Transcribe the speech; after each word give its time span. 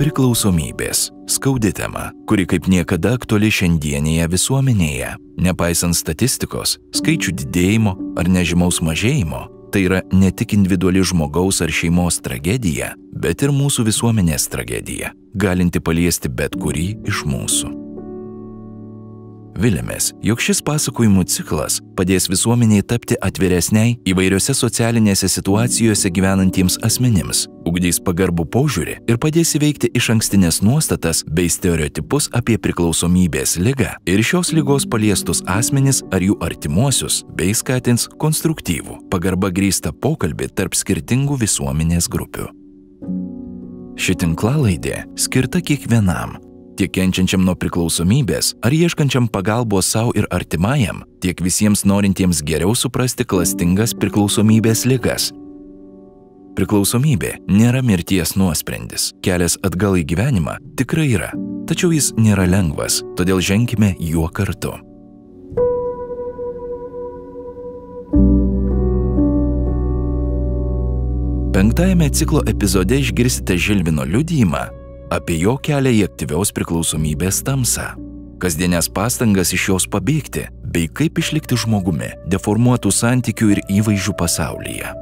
Priklausomybės- 0.00 1.10
skaudi 1.34 1.74
tema, 1.76 2.12
kuri 2.26 2.46
kaip 2.48 2.64
niekada 2.72 3.12
aktuali 3.18 3.50
šiandienėje 3.52 4.28
visuomenėje. 4.32 5.10
Nepaisant 5.36 5.92
statistikos, 5.92 6.78
skaičių 6.96 7.34
didėjimo 7.36 7.92
ar 8.16 8.24
nežymaus 8.24 8.80
mažėjimo, 8.80 9.48
tai 9.70 9.84
yra 9.84 10.00
ne 10.10 10.30
tik 10.30 10.54
individuali 10.56 11.04
žmogaus 11.04 11.60
ar 11.60 11.68
šeimos 11.68 12.18
tragedija, 12.24 12.94
bet 13.12 13.42
ir 13.42 13.50
mūsų 13.50 13.84
visuomenės 13.84 14.48
tragedija, 14.48 15.12
galinti 15.36 15.80
paliesti 15.80 16.34
bet 16.34 16.56
kurį 16.56 17.06
iš 17.06 17.24
mūsų. 17.24 17.79
Vilėmės, 19.60 20.14
jog 20.24 20.40
šis 20.40 20.62
pasakojimų 20.64 21.26
ciklas 21.28 21.80
padės 21.98 22.30
visuomeniai 22.32 22.80
tapti 22.86 23.18
atviresniai 23.20 23.98
įvairiose 24.08 24.54
socialinėse 24.56 25.28
situacijose 25.28 26.08
gyvenantiems 26.16 26.78
asmenims, 26.86 27.42
ugdys 27.68 28.00
pagarbų 28.06 28.46
požiūrį 28.54 28.96
ir 29.10 29.20
padės 29.20 29.52
įveikti 29.58 29.92
iš 30.00 30.10
ankstinės 30.16 30.62
nuostatas 30.64 31.20
bei 31.28 31.52
stereotipus 31.52 32.30
apie 32.40 32.56
priklausomybės 32.56 33.58
lygą 33.60 33.92
ir 34.08 34.24
šios 34.24 34.54
lygos 34.56 34.88
paliestus 34.88 35.44
asmenis 35.44 36.00
ar 36.08 36.24
jų 36.24 36.40
artimuosius, 36.40 37.22
bei 37.36 37.52
skatins 37.52 38.08
konstruktyvų, 38.16 39.02
pagarba 39.12 39.52
grįstą 39.52 39.92
pokalbį 39.92 40.54
tarp 40.56 40.78
skirtingų 40.78 41.36
visuomenės 41.44 42.08
grupių. 42.08 42.48
Ši 44.00 44.22
tinklalaidė 44.22 45.02
skirta 45.20 45.60
kiekvienam 45.60 46.38
tiek 46.80 46.92
kenčiančiam 46.96 47.42
nuo 47.44 47.52
priklausomybės 47.60 48.54
ar 48.64 48.72
ieškančiam 48.72 49.26
pagalbos 49.28 49.90
savo 49.92 50.14
ir 50.16 50.24
artimajam, 50.32 51.02
tiek 51.20 51.40
visiems 51.44 51.84
norintiems 51.84 52.40
geriau 52.46 52.72
suprasti 52.72 53.26
klastingas 53.28 53.92
priklausomybės 54.00 54.86
ligas. 54.88 55.28
Priklausomybė 56.56 57.34
nėra 57.52 57.84
mirties 57.84 58.32
nuosprendis, 58.40 59.10
kelias 59.24 59.58
atgal 59.66 59.98
į 60.00 60.06
gyvenimą 60.08 60.56
tikrai 60.80 61.10
yra, 61.12 61.30
tačiau 61.68 61.92
jis 61.92 62.14
nėra 62.16 62.48
lengvas, 62.48 63.02
todėl 63.20 63.44
ženkime 63.44 63.92
juo 64.00 64.30
kartu. 64.32 64.72
Penktajame 71.50 72.08
ciklo 72.08 72.40
epizode 72.48 72.96
išgirsite 73.02 73.58
Žilvino 73.60 74.06
liudijimą 74.08 74.79
apie 75.10 75.40
jo 75.42 75.56
kelią 75.58 75.90
į 75.90 76.04
aktyvios 76.06 76.52
priklausomybės 76.54 77.40
tamsą, 77.42 77.88
kasdienės 78.42 78.86
pastangas 78.94 79.50
iš 79.56 79.64
jos 79.72 79.86
pabėgti, 79.90 80.44
bei 80.70 80.86
kaip 80.86 81.18
išlikti 81.18 81.58
žmogumi 81.58 82.12
deformuotų 82.30 82.92
santykių 82.94 83.48
ir 83.56 83.60
įvaizdžių 83.80 84.14
pasaulyje. 84.20 84.92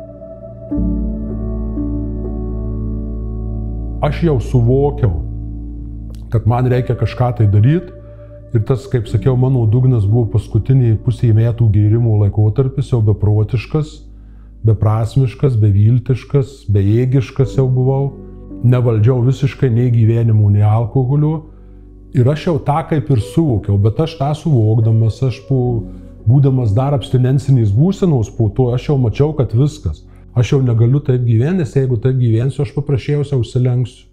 Aš 4.08 4.22
jau 4.24 4.38
suvokiau, 4.40 5.12
kad 6.32 6.46
man 6.48 6.70
reikia 6.72 6.96
kažką 6.96 7.28
tai 7.40 7.48
daryti 7.52 7.92
ir 8.56 8.64
tas, 8.64 8.86
kaip 8.88 9.10
sakiau, 9.12 9.36
mano 9.36 9.66
dugnas 9.68 10.06
buvo 10.08 10.30
paskutiniai 10.38 10.96
pusiai 11.04 11.34
metų 11.36 11.68
gėrimų 11.74 12.14
laikotarpis, 12.22 12.94
jau 12.94 13.02
beprotiškas, 13.04 13.92
beprasmiškas, 14.64 15.60
beviltiškas, 15.60 16.62
bejėgiškas 16.72 17.58
jau 17.60 17.68
buvau 17.68 18.27
nevaldžiau 18.64 19.22
visiškai 19.26 19.70
nei 19.70 19.90
gyvenimu, 19.94 20.50
nei 20.50 20.64
alkoholiu. 20.66 21.34
Ir 22.16 22.28
aš 22.28 22.46
jau 22.48 22.56
tą 22.64 22.80
kaip 22.88 23.10
ir 23.12 23.20
suvokiau, 23.20 23.76
bet 23.78 24.00
aš 24.00 24.16
tą 24.18 24.30
suvokdamas, 24.34 25.20
aš 25.22 25.42
po, 25.48 25.60
būdamas 26.28 26.72
dar 26.76 26.96
abstinenciniais 26.96 27.72
būsenos 27.74 28.32
po 28.36 28.48
to, 28.48 28.70
aš 28.74 28.90
jau 28.90 28.98
mačiau, 29.00 29.34
kad 29.36 29.52
viskas. 29.54 30.04
Aš 30.38 30.54
jau 30.54 30.60
negaliu 30.62 31.00
taip 31.04 31.24
gyventi, 31.26 31.62
nes 31.62 31.74
jeigu 31.74 31.98
taip 32.00 32.18
gyvensiu, 32.20 32.62
aš 32.64 32.74
paprasčiausiai 32.76 33.40
užsilenksiu. 33.40 34.06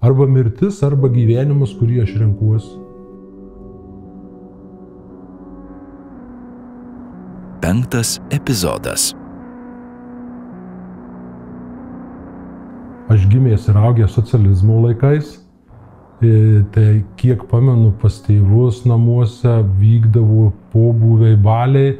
Arba 0.00 0.24
mirtis, 0.24 0.80
arba 0.86 1.10
gyvenimas, 1.12 1.74
kurį 1.76 2.04
aš 2.06 2.14
renkuosi. 2.22 2.78
Penktas 7.60 8.16
epizodas. 8.32 9.10
Aš 13.10 13.24
gimęs 13.26 13.64
ir 13.66 13.74
augęs 13.76 14.12
socializmo 14.14 14.76
laikais, 14.84 15.32
e, 16.22 16.62
tai 16.70 17.02
kiek 17.18 17.40
pamenu, 17.50 17.88
pas 17.98 18.20
tėvus 18.22 18.84
namuose 18.86 19.54
vykdavo 19.80 20.52
pobūviai 20.70 21.34
baliai, 21.42 21.96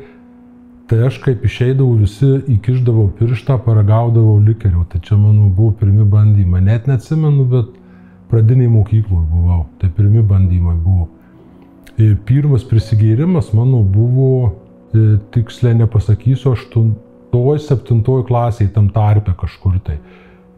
tai 0.87 1.00
aš 1.09 1.19
kaip 1.25 1.43
išeidavau, 1.48 1.97
visi 1.98 2.31
įkiždavau 2.54 3.09
pirštą, 3.19 3.59
paragaudavau 3.65 4.37
likerio. 4.38 4.84
Tai 4.93 5.03
čia, 5.03 5.19
manau, 5.19 5.48
buvo 5.50 5.72
pirmi 5.82 6.06
bandymai. 6.15 6.62
Net 6.71 6.87
neatsimenu, 6.87 7.48
bet 7.56 7.75
pradiniai 8.31 8.71
mokykloje 8.71 9.27
buvau. 9.34 9.66
Tai 9.82 9.91
pirmi 9.98 10.22
bandymai 10.22 10.78
buvo. 10.78 11.10
Ir 11.98 12.15
e, 12.15 12.22
pirmas 12.31 12.62
prisigėrimas 12.71 13.50
mano 13.50 13.82
buvo, 13.82 14.32
e, 14.94 15.19
tiksliai 15.34 15.75
nepasakysiu, 15.82 16.54
8-7 17.34 18.27
klasiai 18.31 18.71
tam 18.71 18.94
tarpe 18.94 19.34
kažkur 19.42 19.82
tai 19.82 19.98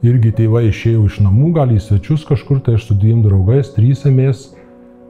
irgi 0.02 0.32
tėvai 0.34 0.66
išėjo 0.68 1.06
iš 1.06 1.20
namų, 1.22 1.52
gal 1.56 1.72
į 1.72 1.78
svečius 1.82 2.26
kažkur, 2.26 2.60
tai 2.64 2.76
aš 2.78 2.88
su 2.88 2.96
dviem 2.98 3.22
draugais, 3.22 3.70
trysėmės, 3.76 4.48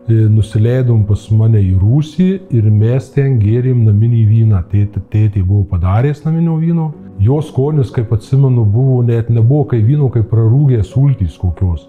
e, 0.07 0.19
nusileidom 0.29 1.07
pas 1.09 1.25
mane 1.33 1.63
į 1.65 1.73
rūsį 1.81 2.29
ir 2.53 2.69
mes 2.71 3.09
ten 3.15 3.39
gėrėm 3.41 3.87
naminį 3.87 4.25
vyną. 4.29 4.61
Tėtė, 4.73 5.01
tėtė 5.13 5.45
buvo 5.47 5.65
padaręs 5.71 6.25
naminio 6.27 6.59
vyno. 6.61 6.91
Jo 7.23 7.41
skonis, 7.45 7.93
kaip 7.95 8.13
atsimenu, 8.13 8.67
buvo 8.67 9.01
net 9.07 9.31
nebuvo 9.31 9.65
kaip 9.73 9.87
vyno, 9.87 10.11
kaip 10.13 10.29
prarūgės 10.33 10.93
sultys 10.93 11.39
kokios. 11.41 11.89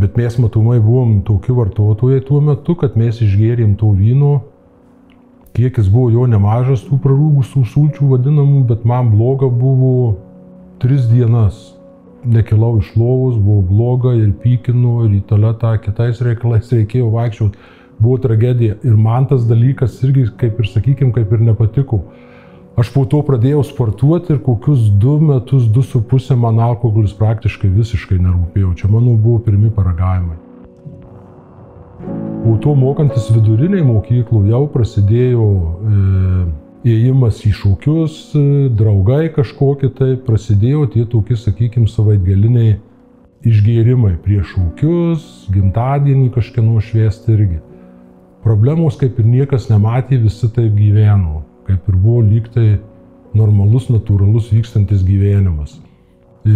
Bet 0.00 0.16
mes 0.16 0.38
matomai 0.40 0.78
buvom 0.80 1.20
tokie 1.26 1.52
vartotojai 1.52 2.22
tuo 2.24 2.40
metu, 2.40 2.74
kad 2.78 2.96
mes 2.96 3.20
išgėrėm 3.20 3.76
to 3.80 3.92
vyno. 3.92 4.38
Kiekis 5.52 5.90
buvo 5.92 6.08
jo 6.14 6.24
nemažas 6.24 6.80
tų 6.86 6.96
prarūgusių 7.04 7.66
sulčių 7.74 8.08
vadinamų, 8.14 8.64
bet 8.70 8.88
man 8.88 9.12
bloga 9.12 9.50
buvo 9.52 10.14
tris 10.80 11.04
dienas 11.10 11.74
nekilau 12.24 12.78
iš 12.78 12.92
lovos, 12.96 13.36
buvo 13.36 13.62
bloga 13.66 14.14
ir 14.18 14.32
pykinu, 14.42 15.04
ir 15.06 15.18
į 15.18 15.22
tualetą 15.30 15.74
kitais 15.82 16.20
reikalais 16.24 16.70
reikėjo 16.72 17.10
vaikščioti, 17.12 17.70
buvo 18.02 18.18
tragedija. 18.22 18.78
Ir 18.86 18.98
man 18.98 19.26
tas 19.30 19.46
dalykas 19.48 19.98
irgi, 20.06 20.28
kaip 20.38 20.60
ir 20.60 20.70
sakykime, 20.70 21.12
kaip 21.16 21.32
ir 21.32 21.42
nepatiko. 21.50 22.02
Aš 22.78 22.88
po 22.94 23.04
to 23.04 23.20
pradėjau 23.26 23.60
sportuoti 23.68 24.32
ir 24.32 24.38
kokius 24.40 24.86
du 25.00 25.18
metus, 25.20 25.66
du 25.68 25.82
su 25.84 26.00
pusė 26.08 26.38
man 26.40 26.60
alkoholis 26.62 27.12
praktiškai 27.18 27.68
visiškai 27.68 28.16
nerūpėjo. 28.16 28.72
Čia 28.80 28.88
mano 28.88 29.12
buvo 29.12 29.42
pirmi 29.44 29.68
paragavimai. 29.76 30.38
Po 32.42 32.56
to 32.62 32.72
mokantis 32.74 33.28
viduriniai 33.30 33.84
mokyklų 33.86 34.46
jau 34.50 34.62
prasidėjo 34.72 35.44
e, 35.46 35.98
įėjimas 36.82 37.42
į 37.46 37.52
šūkius, 37.56 38.16
draugai 38.78 39.26
kažkokie 39.34 39.90
tai, 39.96 40.14
prasidėjo 40.26 40.86
tie 40.94 41.04
tokie, 41.08 41.36
sakykime, 41.38 41.86
savaitgaliniai 41.90 42.78
išgėrimai 43.46 44.16
prieš 44.22 44.54
šūkius, 44.54 45.28
gimtadienį 45.54 46.30
kažkieno 46.34 46.80
šviesti 46.82 47.34
irgi. 47.34 47.60
Problemos 48.42 48.98
kaip 48.98 49.18
ir 49.22 49.28
niekas 49.28 49.68
nematė, 49.70 50.18
visi 50.22 50.50
taip 50.50 50.74
gyveno, 50.74 51.44
kaip 51.68 51.86
ir 51.88 51.96
buvo 51.96 52.22
lygtai 52.26 52.80
normalus, 53.38 53.88
natūralus 53.90 54.50
vykstantis 54.52 55.04
gyvenimas. 55.06 55.78
E, 56.42 56.52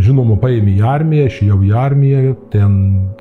žinoma, 0.00 0.38
paėmė 0.40 0.78
į 0.78 0.84
armiją, 0.88 1.28
aš 1.28 1.42
jau 1.44 1.58
į 1.60 1.74
armiją, 1.76 2.34
ten 2.52 2.78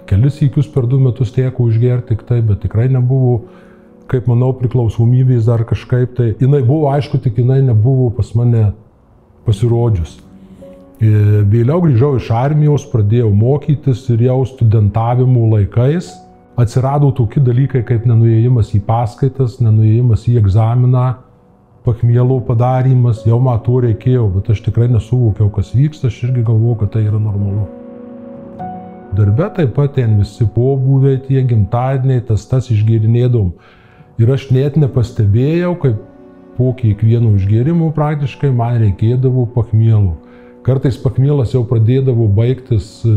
kelis 0.08 0.40
įkius 0.46 0.70
per 0.72 0.88
du 0.88 1.02
metus 1.04 1.34
teko 1.36 1.68
išgerti 1.72 2.14
tik 2.14 2.24
tai, 2.30 2.40
bet 2.46 2.64
tikrai 2.64 2.88
nebuvo 2.92 3.42
kaip 4.12 4.28
manau, 4.30 4.52
priklausomybės 4.58 5.48
dar 5.50 5.66
kažkaip 5.68 6.16
tai, 6.18 6.34
jinai 6.42 6.62
buvo, 6.66 6.90
aišku, 6.94 7.20
tik 7.24 7.40
jinai 7.42 7.62
nebuvo 7.66 8.12
pas 8.16 8.30
mane 8.38 8.70
pasirodžius. 9.48 10.20
E, 11.02 11.10
vėliau 11.52 11.82
grįžau 11.84 12.16
iš 12.20 12.30
armijos, 12.32 12.86
pradėjau 12.92 13.32
mokytis 13.36 14.06
ir 14.14 14.28
jau 14.30 14.40
studentavimo 14.48 15.50
laikais 15.56 16.14
atsirado 16.56 17.12
tokie 17.12 17.44
dalykai 17.44 17.84
kaip 17.84 18.06
nenuėjimas 18.08 18.72
į 18.78 18.82
paskaitas, 18.88 19.60
nenuėjimas 19.60 20.24
į 20.32 20.38
egzaminą, 20.40 21.08
pakmielo 21.86 22.40
padarymas, 22.48 23.26
jau 23.28 23.42
to 23.66 23.80
reikėjo, 23.84 24.30
bet 24.38 24.50
aš 24.50 24.62
tikrai 24.66 24.88
nesuvokiau, 24.90 25.50
kas 25.54 25.74
vyksta, 25.76 26.08
aš 26.08 26.24
irgi 26.30 26.46
galvoju, 26.48 26.78
kad 26.82 26.96
tai 26.96 27.04
yra 27.06 27.20
normalu. 27.20 27.68
Darbe 29.16 29.50
taip 29.56 29.76
pat 29.76 29.94
ten 29.96 30.18
visi 30.20 30.48
pobūviai, 30.56 31.22
tie 31.28 31.44
gimtadieniai, 31.44 32.24
tas 32.28 32.48
tas 32.50 32.72
išgėrinėdom 32.72 33.52
Ir 34.16 34.30
aš 34.32 34.48
net 34.56 34.78
nepastebėjau, 34.80 35.74
kaip 35.82 36.04
po 36.56 36.72
kiekvieno 36.80 37.34
išgėrimo 37.36 37.90
praktiškai 37.96 38.52
man 38.56 38.78
reikėdavo 38.80 39.44
pakmielų. 39.56 40.14
Kartais 40.66 40.96
pakmielas 40.98 41.52
jau 41.54 41.66
pradėdavo 41.68 42.30
baigtis 42.38 42.88
e, 43.06 43.12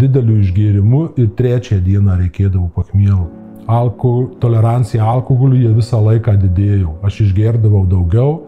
dideliu 0.00 0.38
išgėrimu 0.40 1.00
ir 1.18 1.32
trečią 1.36 1.80
dieną 1.82 2.20
reikėdavo 2.22 2.70
pakmielų. 2.76 3.26
Alko, 3.66 4.12
tolerancija 4.40 5.04
alkoholiui 5.08 5.72
visą 5.74 5.98
laiką 6.04 6.36
didėjo. 6.40 6.94
Aš 7.04 7.24
išgerdavau 7.26 7.82
daugiau, 7.88 8.44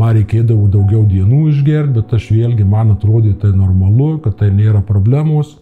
man 0.00 0.16
reikėdavo 0.18 0.66
daugiau 0.72 1.04
dienų 1.06 1.44
išgerti, 1.52 1.94
bet 2.00 2.16
aš 2.18 2.30
vėlgi 2.34 2.66
man 2.66 2.90
atrodė 2.96 3.36
tai 3.38 3.52
normalu, 3.54 4.16
kad 4.24 4.40
tai 4.40 4.50
nėra 4.50 4.82
problemos. 4.82 5.60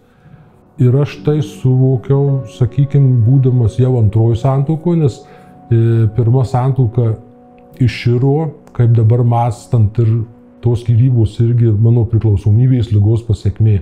Ir 0.80 0.96
aš 0.96 1.18
tai 1.26 1.36
suvokiau, 1.44 2.48
sakykime, 2.56 3.20
būdamas 3.26 3.76
jau 3.78 3.92
antroji 4.00 4.40
santuoko, 4.40 4.96
nes 4.96 5.20
pirma 6.16 6.44
santuoka 6.48 7.14
iširo, 7.82 8.52
kaip 8.76 8.94
dabar 8.96 9.24
mastant 9.24 9.98
ir 10.02 10.22
tos 10.62 10.82
skirybos 10.84 11.38
irgi 11.42 11.72
mano 11.72 12.04
priklausomybės 12.08 12.92
lygos 12.94 13.24
pasiekmė. 13.26 13.80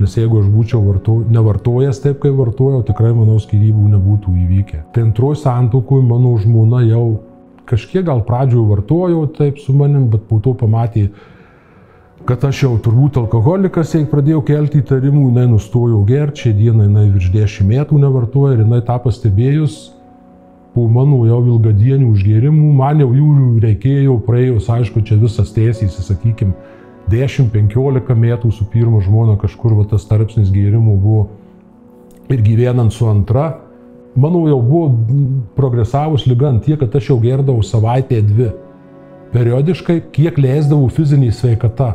Nes 0.00 0.14
jeigu 0.16 0.38
aš 0.40 0.46
būčiau 0.48 0.80
varto, 0.80 1.18
nevartojęs 1.28 1.98
taip, 2.00 2.22
kaip 2.22 2.38
vartojau, 2.38 2.80
tikrai 2.88 3.10
manau 3.12 3.36
skirybų 3.42 3.90
nebūtų 3.96 4.32
įvykę. 4.46 4.78
Tai 4.94 5.02
antroji 5.10 5.42
santokui 5.42 6.00
mano 6.06 6.32
žmona 6.40 6.80
jau 6.86 7.18
kažkiek 7.68 8.06
gal 8.06 8.22
pradžioje 8.24 8.64
vartojau 8.70 9.26
taip 9.36 9.60
su 9.60 9.74
manim, 9.76 10.08
bet 10.10 10.24
po 10.30 10.40
to 10.40 10.54
pamatė, 10.56 11.10
kad 12.24 12.44
aš 12.48 12.64
jau 12.64 12.72
turbūt 12.80 13.20
alkoholikas, 13.20 13.92
jei 13.94 14.08
pradėjau 14.08 14.40
kelti 14.48 14.80
įtarimų, 14.80 15.28
jinai 15.28 15.46
nustojau 15.52 16.00
gerti, 16.08 16.46
šią 16.46 16.56
dieną 16.58 16.88
jinai 16.88 17.06
virš 17.12 17.30
10 17.36 17.68
metų 17.68 18.00
nevartoja 18.00 18.56
ir 18.56 18.64
jinai 18.64 18.80
tą 18.86 18.96
pastebėjus, 19.04 19.78
po 20.74 20.86
mano 20.88 21.24
jau 21.26 21.40
ilgadienių 21.42 22.10
užgėrimų, 22.12 22.72
man 22.78 23.02
jau 23.02 23.10
jų 23.14 23.30
reikėjo, 23.64 24.18
praėjus, 24.26 24.68
aišku, 24.70 25.02
čia 25.06 25.18
visas 25.18 25.50
teisys, 25.54 25.98
sakykime, 26.06 26.54
10-15 27.10 28.14
metų 28.14 28.52
su 28.54 28.66
pirma 28.70 29.00
žmona 29.02 29.34
kažkur 29.40 29.74
va, 29.78 29.86
tas 29.90 30.04
tarpsnis 30.06 30.52
gėrimų 30.54 30.94
buvo 31.00 31.24
ir 32.30 32.42
gyvenant 32.44 32.94
su 32.94 33.08
antra, 33.10 33.48
manau, 34.14 34.44
jau 34.48 34.60
buvo 34.62 34.90
progresavus 35.56 36.26
lyga 36.30 36.52
ant 36.52 36.64
tiek, 36.66 36.78
kad 36.78 36.94
aš 36.94 37.10
jau 37.10 37.18
gerdavau 37.22 37.64
savaitę 37.66 38.20
dvi. 38.22 38.52
Periodiškai, 39.34 40.00
kiek 40.14 40.38
leisdavau 40.38 40.88
fizinį 40.90 41.30
sveikatą. 41.34 41.92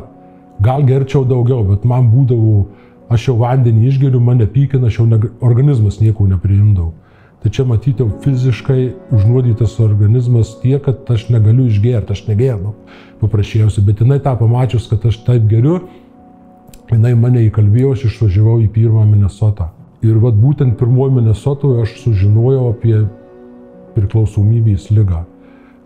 Gal 0.64 0.84
gerčiau 0.88 1.24
daugiau, 1.28 1.64
bet 1.68 1.84
man 1.84 2.08
būdavo, 2.08 2.66
aš 3.12 3.28
jau 3.28 3.38
vandenį 3.40 3.90
išgeriu, 3.90 4.20
mane 4.24 4.46
pykina, 4.48 4.88
aš 4.88 5.00
jau 5.00 5.08
ne, 5.08 5.18
organizmas 5.44 6.00
nieko 6.00 6.28
nepriimdavau. 6.28 6.94
Tai 7.46 7.52
čia 7.54 7.62
matyti 7.62 8.02
jau 8.02 8.08
fiziškai 8.24 8.80
užnuodytas 9.14 9.76
organizmas 9.78 10.48
tiek, 10.58 10.80
kad 10.82 11.06
aš 11.14 11.28
negaliu 11.30 11.68
išgerti, 11.70 12.16
aš 12.16 12.24
negerdau 12.26 12.72
paprasčiausiai, 13.20 13.84
bet 13.86 14.02
jinai 14.02 14.16
tą 14.24 14.32
pamačius, 14.40 14.88
kad 14.90 15.06
aš 15.06 15.20
taip 15.22 15.46
geriu, 15.46 15.76
jinai 16.90 17.12
mane 17.14 17.44
įkalbėjo, 17.46 17.92
aš 17.94 18.02
išvažiavau 18.08 18.56
į 18.64 18.66
pirmą 18.74 19.04
Minnesotą. 19.12 19.68
Ir 20.02 20.18
vad 20.24 20.42
būtent 20.42 20.74
pirmoji 20.80 21.20
Minnesotoje 21.20 21.86
aš 21.86 21.94
sužinojau 22.02 22.66
apie 22.72 23.04
priklausomybės 23.94 24.90
lygą. 24.90 25.22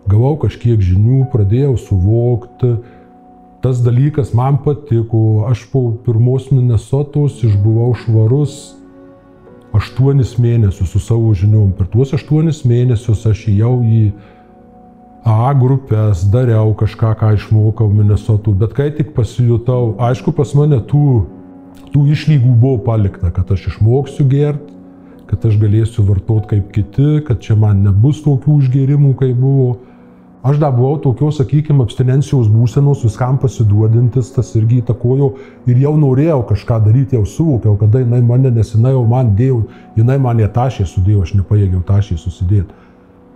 Gavau 0.09 0.33
kažkiek 0.41 0.81
žinių, 0.81 1.27
pradėjau 1.29 1.77
suvokti, 1.77 2.73
tas 3.61 3.85
dalykas 3.85 4.33
man 4.33 4.57
patiko, 4.65 5.45
aš 5.53 5.67
po 5.69 5.91
pirmos 6.09 6.49
Minnesotos 6.49 7.37
išbuvau 7.45 7.93
švarus 8.01 8.80
aštuonis 9.77 10.35
mėnesius 10.41 10.91
su 10.91 10.99
savo 10.99 11.31
žiniom. 11.37 11.71
Per 11.77 11.89
tuos 11.91 12.13
aštuonis 12.17 12.63
mėnesius 12.67 13.25
aš 13.29 13.47
įėjau 13.51 13.75
į 13.85 14.03
A 15.21 15.51
grupės, 15.53 16.23
dariau 16.33 16.71
kažką, 16.73 17.11
ką 17.19 17.27
išmokau 17.35 17.85
Minnesotų, 17.93 18.55
bet 18.57 18.71
kai 18.73 18.87
tik 18.89 19.11
pasijutau, 19.13 19.91
aišku, 20.01 20.33
pas 20.33 20.49
mane 20.57 20.79
tų, 20.89 21.27
tų 21.93 22.07
išlygų 22.15 22.55
buvo 22.57 22.79
palikta, 22.87 23.29
kad 23.29 23.51
aš 23.53 23.67
išmoksiu 23.69 24.25
gerti, 24.31 24.73
kad 25.29 25.45
aš 25.45 25.59
galėsiu 25.61 26.07
vartoti 26.07 26.55
kaip 26.55 26.71
kiti, 26.73 27.11
kad 27.27 27.37
čia 27.45 27.53
man 27.53 27.83
nebus 27.85 28.23
tokių 28.25 28.57
užgėrimų, 28.63 29.13
kaip 29.21 29.37
buvo 29.37 29.67
Aš 30.41 30.57
dar 30.57 30.71
buvau 30.73 30.97
tokios, 30.97 31.37
sakykime, 31.37 31.83
abstinencijos 31.85 32.47
būsenos, 32.49 33.03
viskam 33.05 33.37
pasiduodintis, 33.37 34.31
tas 34.33 34.47
irgi 34.57 34.79
įtakojo 34.81 35.27
ir 35.69 35.83
jau 35.83 35.91
norėjau 36.01 36.39
kažką 36.49 36.79
daryti, 36.87 37.13
jau 37.19 37.27
suvokiau, 37.29 37.75
kada 37.77 38.01
jinai 38.01 38.23
mane 38.25 38.49
nesinai 38.55 38.95
jau 38.95 39.03
man 39.05 39.35
dėjo, 39.37 39.59
jinai 39.99 40.17
man 40.23 40.41
netašė 40.41 40.87
sudėjo, 40.89 41.27
aš 41.27 41.35
nepajėgiau 41.37 41.83
tašė 41.85 42.17
susidėti. 42.23 42.73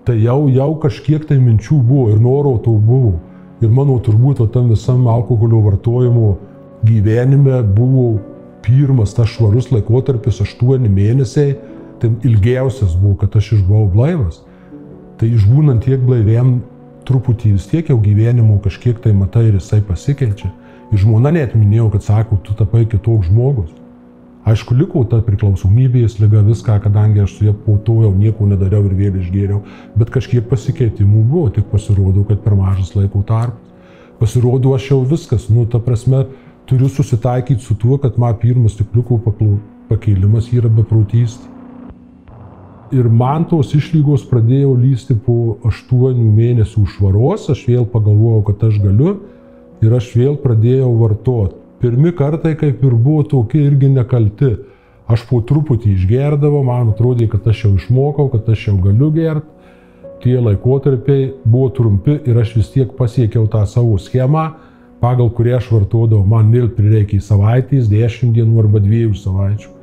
Tai 0.06 0.18
jau, 0.18 0.40
jau 0.50 0.72
kažkiek 0.82 1.30
tai 1.30 1.38
minčių 1.38 1.78
buvo 1.86 2.10
ir 2.14 2.20
noro 2.22 2.58
to 2.66 2.74
buvo. 2.74 3.20
Ir 3.62 3.70
mano 3.70 4.00
turbūt 4.02 4.42
tam 4.54 4.74
visam 4.74 5.06
alkoholio 5.08 5.62
vartojimo 5.70 6.36
gyvenime 6.86 7.62
buvo 7.64 8.16
pirmas 8.66 9.14
tas 9.14 9.30
švarus 9.30 9.70
laikotarpis, 9.70 10.42
aštuoni 10.42 10.90
mėnesiai, 10.90 11.54
tai 12.02 12.10
ilgiausias 12.26 12.98
buvo, 12.98 13.20
kad 13.22 13.38
aš 13.38 13.60
išbuvau 13.60 13.86
blaivas. 13.94 14.42
Tai 15.22 15.30
išbūnant 15.30 15.86
tiek 15.86 16.02
blaivėm 16.02 16.58
truputį 17.08 17.56
vis 17.56 17.66
tiek 17.72 17.90
jau 17.90 17.98
gyvenimo 18.02 18.58
kažkiek 18.64 19.00
tai 19.02 19.14
matai 19.14 19.48
ir 19.50 19.60
jisai 19.60 19.82
pasikeičia. 19.86 20.52
Ir 20.92 21.02
žmona 21.02 21.32
net 21.34 21.56
minėjo, 21.58 21.90
kad 21.96 22.06
sako, 22.06 22.38
tu 22.46 22.54
tapai 22.58 22.86
kitoks 22.90 23.30
žmogus. 23.30 23.72
Aišku, 24.46 24.76
liko 24.78 25.02
ta 25.10 25.24
priklausomybės 25.26 26.20
lyga 26.22 26.44
viską, 26.46 26.78
kadangi 26.84 27.24
aš 27.24 27.32
su 27.38 27.48
ja 27.48 27.54
po 27.66 27.80
to 27.82 27.96
jau 28.04 28.12
nieko 28.14 28.46
nedariau 28.46 28.86
ir 28.86 28.94
vėl 28.94 29.16
išgėriau, 29.18 29.64
bet 29.98 30.12
kažkiek 30.14 30.46
pasikeitimų 30.52 31.24
buvo, 31.32 31.48
tik 31.56 31.66
pasirodo, 31.72 32.22
kad 32.30 32.44
per 32.44 32.54
mažas 32.60 32.94
laiko 32.94 33.24
tarpas. 33.26 33.64
Pasirodo, 34.20 34.76
aš 34.78 34.92
jau 34.92 35.00
viskas, 35.10 35.50
nu, 35.50 35.66
ta 35.66 35.82
prasme, 35.82 36.28
turiu 36.70 36.92
susitaikyti 36.94 37.66
su 37.66 37.74
tuo, 37.82 37.98
kad 37.98 38.22
man 38.22 38.38
pirmas 38.38 38.78
stikliuko 38.78 39.18
pakeilimas 39.90 40.54
yra 40.54 40.70
beprotystė. 40.70 41.55
Ir 42.94 43.08
man 43.10 43.48
tos 43.50 43.72
išlygos 43.74 44.28
pradėjo 44.30 44.76
lysti 44.78 45.16
po 45.26 45.58
aštuonių 45.66 46.26
mėnesių 46.36 46.84
švaros, 46.94 47.48
aš 47.50 47.64
vėl 47.66 47.88
pagalvojau, 47.90 48.44
kad 48.46 48.68
aš 48.68 48.78
galiu 48.84 49.16
ir 49.82 49.96
aš 49.98 50.12
vėl 50.14 50.36
pradėjau 50.42 50.92
vartoti. 51.00 51.58
Pirmi 51.82 52.14
kartai 52.16 52.54
kaip 52.60 52.84
ir 52.86 52.94
buvo 52.94 53.24
tokie 53.26 53.64
irgi 53.66 53.90
nekalti. 53.90 54.54
Aš 55.10 55.26
po 55.30 55.42
truputį 55.46 55.96
išgerdavau, 55.96 56.64
man 56.66 56.94
atrodė, 56.94 57.28
kad 57.30 57.46
aš 57.50 57.66
jau 57.66 57.74
išmokau, 57.80 58.30
kad 58.34 58.48
aš 58.54 58.70
jau 58.70 58.78
galiu 58.82 59.12
gerti. 59.14 59.50
Tie 60.22 60.38
laikotarpiai 60.42 61.28
buvo 61.44 61.70
trumpi 61.74 62.20
ir 62.26 62.38
aš 62.42 62.56
vis 62.58 62.72
tiek 62.74 62.94
pasiekiau 62.98 63.46
tą 63.50 63.66
savo 63.70 63.98
schemą, 64.02 64.52
pagal 65.02 65.30
kurią 65.34 65.58
aš 65.60 65.72
vartodavau. 65.74 66.26
Man 66.26 66.54
vėl 66.54 66.70
prireikė 66.74 67.22
savaitės, 67.22 67.90
dešimt 67.90 68.38
dienų 68.38 68.62
arba 68.66 68.82
dviejų 68.82 69.14
savaičių 69.22 69.75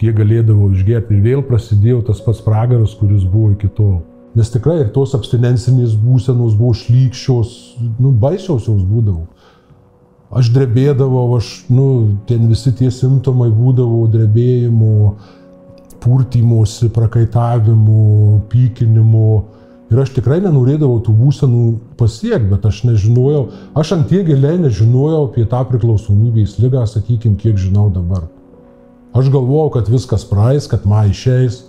kiek 0.00 0.16
galėdavau 0.18 0.72
išgerti. 0.74 1.16
Ir 1.16 1.24
vėl 1.24 1.46
prasidėjo 1.46 2.02
tas 2.08 2.20
pats 2.24 2.42
pragaras, 2.44 2.94
kuris 2.98 3.24
buvo 3.24 3.52
iki 3.54 3.70
tol. 3.76 4.00
Nes 4.36 4.50
tikrai 4.52 4.82
ir 4.82 4.90
tos 4.92 5.14
abstinencinės 5.16 5.94
būsenos 5.96 6.56
buvo 6.58 6.74
šlykščios, 6.76 7.52
nu, 7.96 8.12
baisios 8.12 8.68
jos 8.68 8.82
būdavo. 8.84 9.24
Aš 10.36 10.50
drebėdavau, 10.52 11.30
aš, 11.38 11.48
nu, 11.72 11.86
ten 12.28 12.48
visi 12.50 12.72
tie 12.76 12.90
simptomai 12.92 13.48
būdavo 13.54 14.02
drebėjimo, 14.12 15.14
purtymosi, 16.02 16.90
prakaitavimo, 16.92 18.42
pykinimo. 18.52 19.28
Ir 19.86 20.02
aš 20.02 20.16
tikrai 20.18 20.40
nenorėdavau 20.42 20.98
tų 21.06 21.14
būsenų 21.16 21.64
pasiekti, 21.96 22.50
bet 22.50 22.66
aš 22.66 22.82
nežinojau, 22.88 23.44
aš 23.78 23.94
ant 23.96 24.08
tiek 24.10 24.26
giliai 24.26 24.58
nežinojau 24.58 25.28
apie 25.30 25.46
tą 25.48 25.62
priklausomybės 25.70 26.58
lygą, 26.60 26.82
sakykime, 26.90 27.38
kiek 27.40 27.56
žinau 27.62 27.86
dabar. 27.94 28.26
Aš 29.16 29.30
galvojau, 29.32 29.70
kad 29.78 29.88
viskas 29.88 30.26
praeis, 30.28 30.66
kad 30.68 30.84
man 30.84 31.10
išeis. 31.10 31.62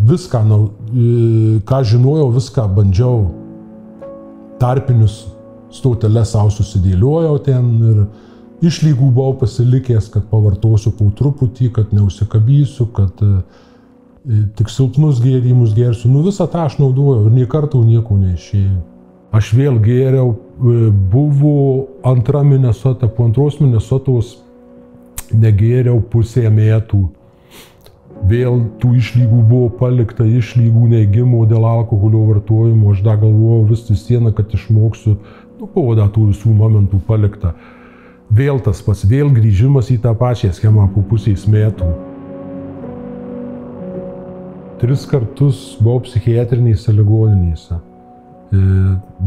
Viską, 0.00 0.40
ką 1.68 1.78
žinojau, 1.84 2.30
viską 2.34 2.66
bandžiau. 2.76 3.22
Tarpinius 4.60 5.22
stoteles 5.72 6.34
savo 6.34 6.50
susidėliojau 6.52 7.38
ten 7.46 7.70
ir 7.90 8.02
išlygų 8.66 9.08
buvau 9.14 9.38
pasilikęs, 9.40 10.10
kad 10.12 10.26
pavartosiu 10.28 10.92
po 10.96 11.08
truputį, 11.16 11.70
kad 11.76 11.94
neužsikabysiu, 11.96 12.90
kad 12.96 13.22
e, 13.24 13.30
tik 14.58 14.68
silpnus 14.68 15.22
gėrimus 15.24 15.72
gersiu. 15.76 16.10
Nu 16.12 16.24
visą 16.26 16.44
tą 16.50 16.66
aš 16.66 16.76
naudojau 16.82 17.28
ir 17.28 17.38
nie 17.38 17.48
kartų 17.48 17.80
nieko 17.86 18.18
neišėjau. 18.20 18.82
Aš 19.36 19.52
vėl 19.56 19.80
gėriau, 19.80 20.34
e, 20.34 20.90
buvo 20.90 21.88
antra 22.04 22.44
Minnesota, 22.44 23.08
po 23.08 23.30
antros 23.30 23.60
Minnesotos 23.62 24.36
negėriau 25.32 26.00
pusę 26.12 26.48
metų. 26.50 27.08
Vėl 28.30 28.58
tų 28.80 28.94
išlygų 29.00 29.42
buvo 29.48 29.68
palikta, 29.80 30.26
išlygų 30.28 30.90
neigimo 30.90 31.46
dėl 31.48 31.64
alkoholio 31.64 32.26
vartojimo. 32.28 32.92
Aš 32.92 33.00
dar 33.06 33.16
galvojau 33.22 33.64
vis 33.70 33.86
vis 33.88 34.04
vieną, 34.10 34.34
kad 34.36 34.52
išmoksiu, 34.52 35.16
nu, 35.60 35.68
buvo 35.74 35.96
dar 35.96 36.10
tų 36.12 36.28
visų 36.34 36.52
momentų 36.52 37.00
palikta. 37.06 37.54
Vėl 38.30 38.60
tas 38.62 38.82
pats, 38.84 39.06
vėl 39.08 39.32
grįžimas 39.34 39.88
į 39.90 39.98
tą 40.04 40.12
pačią 40.14 40.52
schemą 40.54 40.86
po 40.94 41.02
pusės 41.02 41.48
metų. 41.50 41.88
Tris 44.80 45.02
kartus 45.08 45.78
buvau 45.80 46.04
psichiatrinėse 46.04 46.92
ligoninėse. 46.94 47.80
E, 48.50 48.60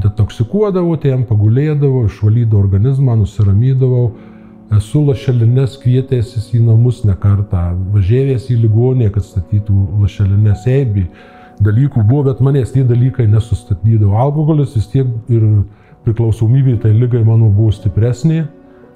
detoksikuodavau 0.05 0.95
ten, 1.01 1.25
pagulėdavau, 1.29 2.05
išvalydavau 2.07 2.63
organizmą, 2.63 3.17
nusiramydavau 3.19 4.07
Esu 4.73 5.03
lašelines 5.05 5.75
kvietęsis 5.81 6.49
į 6.55 6.63
namus 6.65 7.03
ne 7.05 7.13
kartą, 7.19 7.61
važiavęs 7.93 8.47
į 8.49 8.57
ligonę, 8.63 9.11
kad 9.13 9.25
statytų 9.27 9.75
lašelines 10.01 10.65
eibį. 10.69 11.05
Dalykų 11.63 12.01
buvo, 12.07 12.23
bet 12.29 12.41
manęs 12.41 12.73
tie 12.73 12.83
dalykai 12.87 13.27
nesustatydavo. 13.29 14.15
Alkoholis 14.23 14.73
vis 14.77 14.87
tiek 14.89 15.09
ir 15.29 15.45
priklausomybė 16.07 16.79
tai 16.83 16.93
lygai 16.97 17.23
mano 17.27 17.51
buvo 17.53 17.71
stipresnė. 17.71 18.47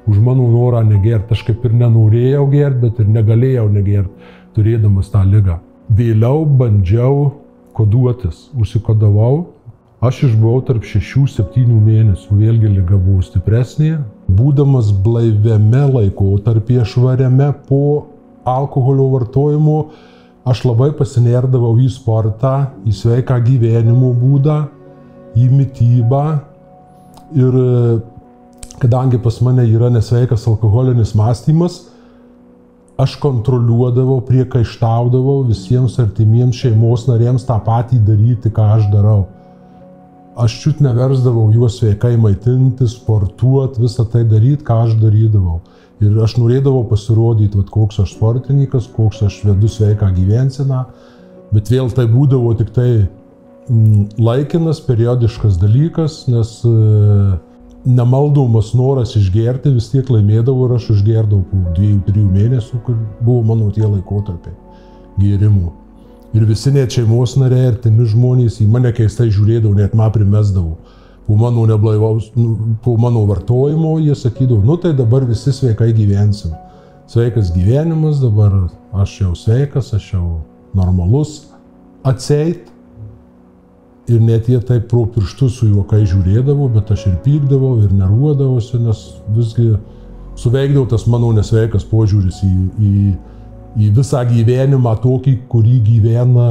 už 0.08 0.18
mano 0.20 0.48
norą 0.48 0.84
negerti. 0.88 1.36
Aš 1.36 1.44
kaip 1.44 1.66
ir 1.68 1.74
nenorėjau 1.76 2.46
gerti, 2.52 2.80
bet 2.86 3.00
ir 3.04 3.10
negalėjau 3.12 3.68
negerti, 3.70 4.32
turėdamas 4.56 5.12
tą 5.12 5.24
lygą. 5.28 5.60
Vėliau 5.92 6.46
bandžiau 6.48 7.34
koduotis, 7.76 8.48
užsikodavau. 8.56 9.54
Aš 10.00 10.24
išbuvau 10.30 10.62
tarp 10.64 10.86
6-7 10.86 11.68
mėnesių, 11.68 12.38
vėlgi 12.40 12.72
lyga 12.78 12.96
buvo 12.96 13.24
stipresnė. 13.26 13.98
Būdamas 14.28 14.92
blaiviame 14.92 15.86
laikotarpyje 15.88 16.84
švariame 16.92 17.54
po 17.68 18.08
alkoholio 18.48 19.08
vartojimo, 19.14 19.78
aš 20.48 20.66
labai 20.68 20.92
pasinerdavau 20.96 21.74
į 21.80 21.88
sportą, 21.92 22.74
į 22.88 22.96
sveiką 22.96 23.40
gyvenimo 23.46 24.12
būdą, 24.16 24.58
į 25.36 25.48
mytybą. 25.52 26.24
Ir 27.38 27.56
kadangi 28.82 29.20
pas 29.20 29.40
mane 29.44 29.66
yra 29.68 29.90
nesveikas 29.92 30.48
alkoholinis 30.48 31.16
mąstymas, 31.18 31.82
aš 32.98 33.16
kontroliuodavau, 33.22 34.22
priekaištaudavau 34.28 35.44
visiems 35.48 36.00
artimiems 36.02 36.60
šeimos 36.64 37.08
narėms 37.10 37.46
tą 37.48 37.60
patį 37.64 38.00
daryti, 38.08 38.52
ką 38.52 38.72
aš 38.78 38.88
darau. 38.94 39.26
Aš 40.38 40.60
čiut 40.62 40.82
neversdavau 40.86 41.48
juos 41.54 41.80
sveikai 41.80 42.14
maitinti, 42.22 42.86
sportuoti, 42.90 43.82
visą 43.82 44.06
tai 44.06 44.22
daryti, 44.28 44.62
ką 44.68 44.84
aš 44.86 44.94
darydavau. 45.02 45.62
Ir 46.04 46.20
aš 46.22 46.36
norėdavau 46.38 46.84
pasirodyti, 46.92 47.58
vat, 47.58 47.72
koks 47.74 48.04
aš 48.04 48.14
sportininkas, 48.14 48.86
koks 48.94 49.24
aš 49.26 49.40
vedu 49.48 49.70
sveiką 49.72 50.12
gyvenseną, 50.14 50.84
bet 51.50 51.72
vėl 51.74 51.90
tai 51.90 52.06
būdavo 52.12 52.54
tik 52.60 52.70
tai 52.76 52.90
mm, 53.00 54.20
laikinas, 54.22 54.84
periodiškas 54.86 55.58
dalykas, 55.58 56.20
nes 56.30 56.54
e, 56.70 56.76
nemaldomas 57.88 58.76
noras 58.78 59.16
išgerti 59.18 59.74
vis 59.74 59.90
tiek 59.90 60.14
laimėdavau 60.14 60.68
ir 60.68 60.78
aš 60.78 60.92
išgerdavau 61.00 61.48
po 61.50 61.64
dviejų, 61.80 62.04
trijų 62.12 62.30
mėnesių, 62.38 62.86
kur 62.86 63.02
buvo 63.24 63.42
mano 63.56 63.74
tie 63.74 63.88
laikotarpiai 63.88 64.54
gėrimų. 65.18 65.87
Ir 66.36 66.46
visi 66.46 66.74
net 66.76 66.92
šeimos 66.94 67.38
nariai, 67.40 67.72
artimi 67.72 68.06
žmonės 68.10 68.60
į 68.64 68.68
mane 68.72 68.92
keistai 68.96 69.30
žiūrėdavo, 69.32 69.74
net 69.78 69.96
man 69.96 70.12
primesdavo. 70.16 70.78
Po 71.28 71.36
mano 71.40 71.66
neblaivaus, 71.68 72.30
nu, 72.40 72.78
po 72.84 72.96
mano 73.00 73.26
vartojimo 73.28 73.98
jie 74.00 74.16
sakydavo, 74.16 74.62
nu 74.64 74.78
tai 74.80 74.94
dabar 74.96 75.26
visi 75.28 75.52
sveikai 75.56 75.92
gyvensim. 75.96 76.56
Sveikas 77.08 77.52
gyvenimas, 77.56 78.20
dabar 78.24 78.56
aš 78.96 79.20
jau 79.22 79.36
sveikas, 79.36 79.94
aš 79.96 80.12
jau 80.14 80.26
normalus. 80.76 81.46
Atseit, 82.08 82.68
Ir 84.08 84.22
net 84.24 84.46
jie 84.48 84.60
taip 84.64 84.86
pro 84.88 85.02
pirštus 85.12 85.58
su 85.60 85.68
juokai 85.68 86.06
žiūrėdavo, 86.08 86.70
bet 86.72 86.94
aš 86.96 87.10
ir 87.10 87.16
pykdavau, 87.26 87.74
ir 87.84 87.92
neruodavosi, 87.92 88.80
nes 88.80 89.02
visgi 89.36 89.74
suveikdavo 90.40 90.86
tas 90.94 91.04
mano 91.12 91.34
nesveikas 91.36 91.84
požiūris 91.90 92.38
į, 92.48 92.52
į, 92.88 92.92
į 93.78 93.92
visą 93.98 94.24
gyvenimą 94.28 94.96
tokį, 95.04 95.36
kurį 95.52 95.78
gyvena 95.86 96.48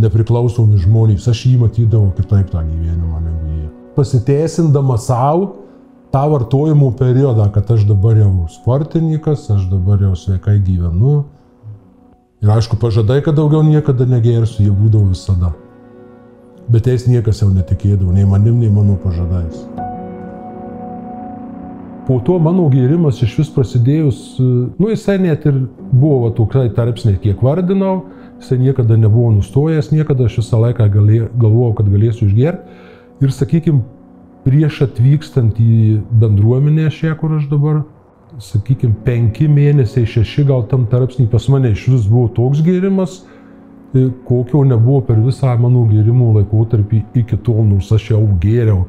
nepriklausomi 0.00 0.78
žmonės. 0.82 1.26
Aš 1.30 1.44
jį 1.50 1.58
matydavau 1.64 2.12
kitaip 2.16 2.50
tą 2.52 2.62
gyvenimą 2.62 3.20
negu 3.24 3.56
jie. 3.58 3.68
Pasiteisindama 3.98 4.98
savo 4.98 5.52
tą 6.14 6.24
vartojimo 6.30 6.92
periodą, 6.98 7.48
kad 7.54 7.70
aš 7.74 7.86
dabar 7.90 8.18
jau 8.18 8.46
sportininkas, 8.50 9.48
aš 9.50 9.66
dabar 9.70 10.02
jau 10.02 10.14
sveikai 10.18 10.60
gyvenu. 10.62 11.24
Ir 12.44 12.54
aišku, 12.54 12.78
pažadai, 12.78 13.22
kad 13.24 13.38
daugiau 13.38 13.64
niekada 13.66 14.06
negersiu, 14.06 14.66
jie 14.66 14.74
būdavo 14.74 15.10
visada 15.14 15.54
bet 16.68 16.86
jais 16.86 17.06
niekas 17.08 17.42
jau 17.42 17.50
netikėdavo, 17.52 18.12
nei 18.14 18.24
manim, 18.28 18.60
nei 18.60 18.72
mano 18.72 18.96
pažadais. 19.00 19.83
Po 22.04 22.18
to 22.20 22.36
mano 22.42 22.66
gėrimas 22.68 23.22
iš 23.24 23.38
vis 23.38 23.50
prasidėjus, 23.54 24.18
nu 24.76 24.90
jisai 24.90 25.16
net 25.22 25.46
ir 25.48 25.62
buvo 25.88 26.28
toksai 26.36 26.66
tarpsniai, 26.76 27.16
kiek 27.22 27.40
vardinau, 27.40 28.10
jisai 28.42 28.58
niekada 28.60 28.98
nebuvo 29.00 29.30
nustojęs, 29.38 29.88
niekada 29.94 30.26
aš 30.28 30.42
visą 30.42 30.60
laiką 30.66 30.90
galė, 30.92 31.22
galvojau, 31.32 31.72
kad 31.78 31.88
galėsiu 31.88 32.28
išgerti. 32.28 32.82
Ir 33.24 33.32
sakykime, 33.32 33.80
prieš 34.44 34.82
atvykstant 34.84 35.56
į 35.60 36.02
bendruomenę 36.20 36.90
šią, 36.92 37.14
kur 37.20 37.38
aš 37.38 37.46
dabar, 37.48 37.80
sakykime, 38.42 38.98
penki 39.06 39.48
mėnesiai, 39.48 40.04
šeši 40.04 40.44
gal 40.50 40.66
tam 40.68 40.84
tarpsnį 40.90 41.30
pas 41.32 41.48
mane 41.48 41.72
iš 41.72 41.86
vis 41.88 42.04
buvo 42.10 42.28
toks 42.36 42.60
gėrimas, 42.66 43.22
kokio 44.28 44.64
nebuvo 44.66 45.00
per 45.08 45.22
visą 45.22 45.54
mano 45.56 45.86
gėrimų 45.88 46.34
laikotarpį 46.40 47.00
iki 47.22 47.38
tol, 47.46 47.62
nors 47.68 47.92
aš 47.94 48.10
jau 48.10 48.20
gėriau, 48.42 48.82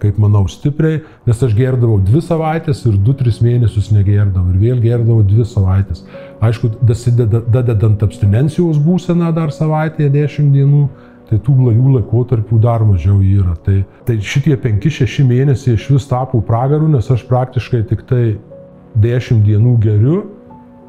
kaip 0.00 0.18
manau, 0.20 0.46
stipriai, 0.48 1.02
nes 1.28 1.42
aš 1.44 1.54
gerdavau 1.56 1.98
dvi 2.04 2.22
savaitės 2.24 2.82
ir 2.88 2.96
du, 3.04 3.14
tris 3.16 3.40
mėnesius 3.44 3.90
negerdavau 3.94 4.54
ir 4.54 4.58
vėl 4.62 4.82
gerdavau 4.82 5.22
dvi 5.26 5.46
savaitės. 5.48 6.02
Aišku, 6.40 6.72
dadedant 6.80 8.02
abstinencijos 8.06 8.80
būseną 8.82 9.30
dar 9.36 9.52
savaitėje, 9.54 10.12
dešimt 10.16 10.56
dienų, 10.56 10.86
tai 11.30 11.38
tų 11.38 11.54
blaivių 11.60 11.94
laikotarpių 11.98 12.58
dar 12.64 12.82
mažiau 12.88 13.20
yra. 13.22 13.54
Tai, 13.64 13.82
tai 14.08 14.18
šitie 14.24 14.56
5-6 14.58 15.22
mėnesiai 15.28 15.76
iš 15.76 15.86
vis 15.94 16.08
tapo 16.10 16.40
pragaru, 16.42 16.88
nes 16.90 17.06
aš 17.12 17.22
praktiškai 17.28 17.84
tik 17.92 18.02
tai 18.08 18.24
10 18.98 19.44
dienų 19.46 19.76
geriu 19.84 20.20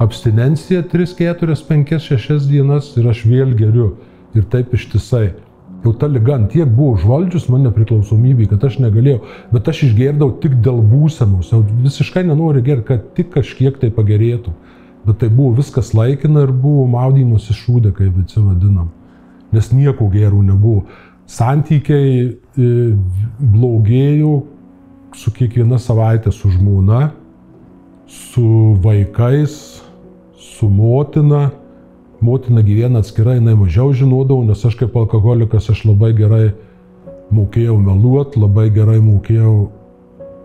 abstinencija 0.01 0.81
3, 0.89 1.13
4, 1.17 1.55
5, 1.69 2.17
6 2.17 2.49
dienas 2.49 2.89
ir 2.97 3.09
aš 3.11 3.25
vėl 3.29 3.53
geriu. 3.57 3.93
Ir 4.33 4.45
taip 4.47 4.71
ištisai. 4.73 5.33
Jau 5.81 5.93
ta 5.97 6.05
lyga 6.05 6.37
tiek 6.51 6.69
buvo 6.69 6.93
užvaldžius 6.93 7.47
man 7.49 7.63
nepriklausomybė, 7.65 8.51
kad 8.51 8.67
aš 8.67 8.77
negalėjau, 8.83 9.23
bet 9.49 9.69
aš 9.71 9.87
išgerdavau 9.87 10.35
tik 10.43 10.59
dėl 10.61 10.77
būsenos, 10.85 11.49
jau 11.53 11.63
visiškai 11.65 12.21
nenoriu 12.27 12.61
gerti, 12.65 12.85
kad 12.91 13.07
tik 13.17 13.31
kažkiek 13.33 13.79
tai 13.81 13.89
pagerėtų. 13.95 14.53
Bet 15.07 15.17
tai 15.23 15.31
buvo 15.33 15.55
viskas 15.57 15.95
laikina 15.97 16.43
ir 16.45 16.51
buvo 16.53 16.85
maudymas 16.89 17.47
išūdė, 17.49 17.95
kaip 17.97 18.13
visi 18.13 18.37
vadinam. 18.37 18.91
Nes 19.51 19.71
nieko 19.73 20.05
gerų 20.13 20.43
nebuvo. 20.51 20.85
Santykiai 21.25 22.27
e, 22.27 22.67
blogėjo 23.39 24.35
su 25.17 25.33
kiekviena 25.33 25.79
savaitė 25.81 26.31
su 26.35 26.51
žmona, 26.53 27.09
su 28.05 28.75
vaikais, 28.83 29.81
su 30.37 30.69
motina. 30.69 31.49
Motina 32.21 32.61
gyvena 32.61 33.01
atskirai, 33.01 33.39
jinai 33.39 33.55
mažiau 33.57 33.93
žinodavau, 33.97 34.43
nes 34.45 34.59
aš 34.65 34.75
kaip 34.77 34.93
alkoholikas 34.97 35.71
aš 35.73 35.87
labai 35.89 36.11
gerai 36.13 36.51
mokėjau 37.33 37.79
meluoti, 37.81 38.37
labai 38.43 38.67
gerai 38.75 38.99
mokėjau 39.01 39.55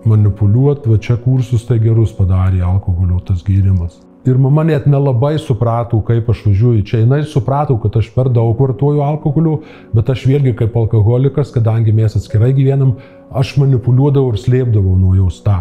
manipuliuoti, 0.08 0.88
va 0.88 0.96
čia 1.02 1.18
kursus 1.20 1.66
tai 1.68 1.76
gerus 1.82 2.14
padarė 2.16 2.62
alkoholio 2.64 3.20
tas 3.28 3.44
gyrimas. 3.44 4.00
Ir 4.26 4.40
mama 4.42 4.64
net 4.66 4.88
nelabai 4.90 5.36
suprato, 5.38 6.00
kaip 6.02 6.32
aš 6.32 6.40
važiuoju 6.48 6.82
čia. 6.88 7.04
Jis 7.04 7.30
suprato, 7.30 7.76
kad 7.78 8.00
aš 8.00 8.08
per 8.14 8.32
daug 8.34 8.58
vartoju 8.58 9.04
alkoholio, 9.04 9.60
bet 9.94 10.08
aš 10.10 10.24
vėlgi 10.26 10.56
kaip 10.58 10.74
alkoholikas, 10.80 11.52
kadangi 11.54 11.94
mes 11.94 12.16
atskirai 12.18 12.50
gyvenam, 12.56 12.96
aš 13.30 13.54
manipuliuodavau 13.60 14.32
ir 14.32 14.40
slėpdavau 14.42 14.96
nuo 14.98 15.14
jos 15.14 15.38
tą. 15.44 15.60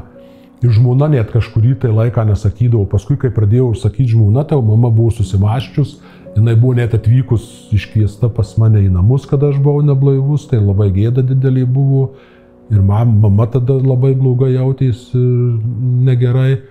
Ir 0.65 0.71
žmona 0.73 1.11
net 1.11 1.29
kažkurį 1.29 1.75
tai 1.83 1.91
laiką 1.93 2.23
nesakydavo. 2.25 2.87
Paskui, 2.89 3.19
kai 3.21 3.29
pradėjau 3.33 3.75
sakyti 3.77 4.15
žmona, 4.15 4.45
tai 4.49 4.57
mama 4.57 4.89
buvo 4.89 5.11
susimaščius, 5.13 5.99
jinai 6.33 6.55
buvo 6.57 6.73
net 6.79 6.95
atvykus 6.97 7.67
iškviesta 7.75 8.31
pas 8.33 8.55
mane 8.61 8.81
į 8.87 8.89
namus, 8.95 9.27
kada 9.29 9.51
aš 9.53 9.59
buvau 9.61 9.83
neblaivus, 9.85 10.47
tai 10.49 10.63
labai 10.63 10.89
gėda 10.95 11.25
didelį 11.27 11.67
buvo. 11.69 12.07
Ir 12.73 12.81
mama 12.81 13.45
tada 13.53 13.77
labai 13.77 14.15
blogai 14.17 14.55
jautėsi 14.55 15.19
negerai. 16.07 16.63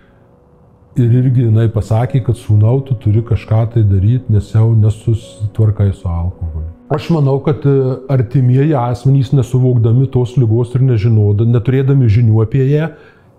Ir 0.98 1.10
irgi 1.20 1.48
jinai 1.48 1.68
pasakė, 1.74 2.20
kad 2.26 2.38
sūnau, 2.38 2.80
tu 2.86 2.94
turi 2.98 3.22
kažką 3.26 3.64
tai 3.74 3.82
daryti, 3.86 4.30
nes 4.30 4.50
jau 4.54 4.68
nesusitvarkai 4.78 5.88
su 5.94 6.06
alkoholiu. 6.06 6.70
Aš 6.94 7.08
manau, 7.10 7.40
kad 7.42 7.64
e, 7.66 7.72
artimieji 8.14 8.76
asmenys 8.78 9.32
nesuvokdami 9.34 10.06
tos 10.14 10.36
lygos 10.38 10.74
ir 10.78 10.84
nežinodami, 10.86 11.54
neturėdami 11.56 12.10
žinių 12.14 12.42
apie 12.44 12.62
ją, 12.68 12.92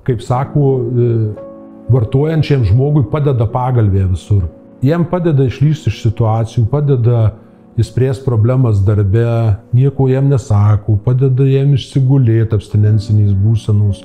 kaip 0.06 0.22
sako, 0.22 0.76
e, 0.82 1.10
vartojančiam 1.92 2.66
žmogui 2.66 3.06
padeda 3.12 3.48
pagalbė 3.50 4.06
visur. 4.12 4.46
Jiem 4.86 5.06
padeda 5.10 5.46
išlysti 5.48 5.90
iš 5.90 6.02
situacijų, 6.06 6.66
padeda 6.70 7.32
įspręs 7.80 8.22
problemas 8.24 8.80
darbe, 8.86 9.26
nieko 9.76 10.08
jiem 10.10 10.30
nesako, 10.32 10.98
padeda 11.06 11.48
jiem 11.48 11.74
išsigulėti 11.76 12.56
abstinenciniais 12.56 13.34
būsenos. 13.36 14.04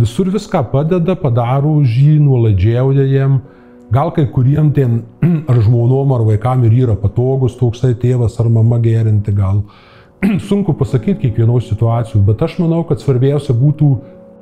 Visur 0.00 0.30
viską 0.32 0.62
padeda, 0.72 1.16
padaro 1.20 1.74
už 1.82 1.96
jį, 2.00 2.14
nuolaidžiauja 2.24 3.04
jiem. 3.10 3.40
Gal 3.92 4.08
kai 4.16 4.24
kuriem 4.32 4.70
ten 4.72 5.02
ar 5.50 5.60
žmonom, 5.60 6.14
ar 6.16 6.24
vaikam 6.24 6.64
ir 6.64 6.78
yra 6.86 6.96
patogus 6.96 7.58
toksai 7.60 7.92
tėvas 8.00 8.38
ar 8.40 8.48
mama 8.48 8.78
gerinti, 8.80 9.34
gal 9.36 9.60
sunku 10.48 10.72
pasakyti 10.78 11.26
kiekvienos 11.26 11.68
situacijų, 11.68 12.22
bet 12.30 12.40
aš 12.46 12.56
manau, 12.62 12.80
kad 12.88 13.02
svarbiausia 13.04 13.52
būtų 13.58 13.92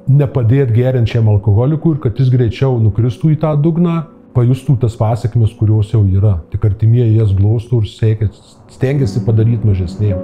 nepadėti 0.09 0.77
geriančiam 0.77 1.29
alkoholikui 1.33 1.97
ir 1.97 2.01
kad 2.05 2.19
jis 2.21 2.31
greičiau 2.33 2.79
nukristų 2.81 3.35
į 3.35 3.41
tą 3.45 3.55
dugną, 3.61 4.03
pajustų 4.35 4.79
tas 4.85 4.97
pasiekmes, 4.99 5.55
kurios 5.59 5.93
jau 5.95 6.03
yra. 6.07 6.39
Tik 6.53 6.65
artimieji 6.71 7.19
jas 7.19 7.33
glaustų 7.37 7.83
ir 7.83 8.31
stengiasi 8.71 9.25
padaryti 9.27 9.69
mažesnėm. 9.69 10.21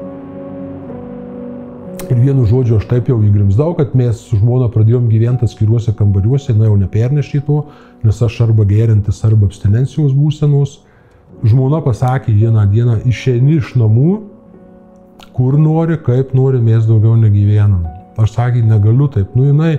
Ir 2.07 2.21
vienu 2.23 2.45
žodžiu, 2.47 2.77
aš 2.79 2.87
taip 2.87 3.09
jau 3.11 3.17
įgrimzdau, 3.25 3.73
kad 3.75 3.97
mes 3.99 4.21
su 4.29 4.39
žmona 4.39 4.69
pradėjom 4.71 5.09
gyventi 5.11 5.49
atskiruose 5.49 5.95
kambariuose, 5.99 6.55
na 6.55 6.69
jau 6.69 6.77
nepernešti 6.79 7.41
to, 7.49 7.65
nes 8.07 8.21
aš 8.23 8.37
arba 8.47 8.67
gerintis, 8.69 9.25
arba 9.27 9.49
abstinencijos 9.51 10.15
būsenos. 10.15 10.79
Žmona 11.43 11.83
pasakė 11.83 12.31
vieną 12.37 12.63
dieną, 12.71 13.01
išeini 13.11 13.59
iš 13.59 13.75
namų, 13.81 14.21
kur 15.35 15.59
nori, 15.59 15.99
kaip 15.99 16.31
nori, 16.37 16.63
mes 16.63 16.87
daugiau 16.87 17.19
negyvenam. 17.19 17.96
Aš 18.17 18.33
sakė, 18.33 18.65
negaliu 18.65 19.11
taip, 19.13 19.35
nu 19.37 19.51
jinai, 19.51 19.77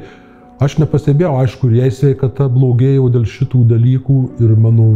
aš 0.62 0.77
nepastebėjau, 0.82 1.34
aišku, 1.41 1.72
jai 1.74 1.89
sveikata 1.94 2.48
blogėjo 2.53 3.10
dėl 3.13 3.25
šitų 3.25 3.63
dalykų 3.72 4.17
ir 4.46 4.56
mano 4.62 4.88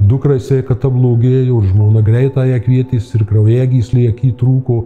dukrai 0.00 0.38
sveikata 0.40 0.90
blogėjo, 0.90 1.60
ir 1.60 1.70
žmona 1.70 2.02
greitą 2.04 2.46
ją 2.48 2.58
kvietys, 2.64 3.12
ir 3.16 3.26
kraujagysliai 3.28 4.10
akį 4.12 4.32
trūko 4.40 4.82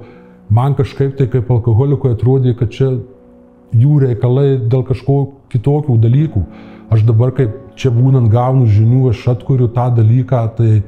man 0.48 0.74
kažkaip 0.74 1.16
tai 1.18 1.26
kaip 1.30 1.50
alkoholikui 1.50 2.12
atrodė, 2.14 2.54
kad 2.58 2.70
čia 2.70 2.92
jų 3.74 3.98
reikalai 4.04 4.56
dėl 4.70 4.84
kažko 4.86 5.18
kitokių 5.52 5.98
dalykų. 6.02 6.42
Aš 6.94 7.02
dabar 7.06 7.32
kaip 7.34 7.54
čia 7.78 7.90
būnant 7.90 8.30
gaunu 8.30 8.68
žinių, 8.70 9.10
aš 9.10 9.24
atkuriu 9.34 9.68
tą 9.74 9.88
dalyką, 9.96 10.42
tai 10.58 10.82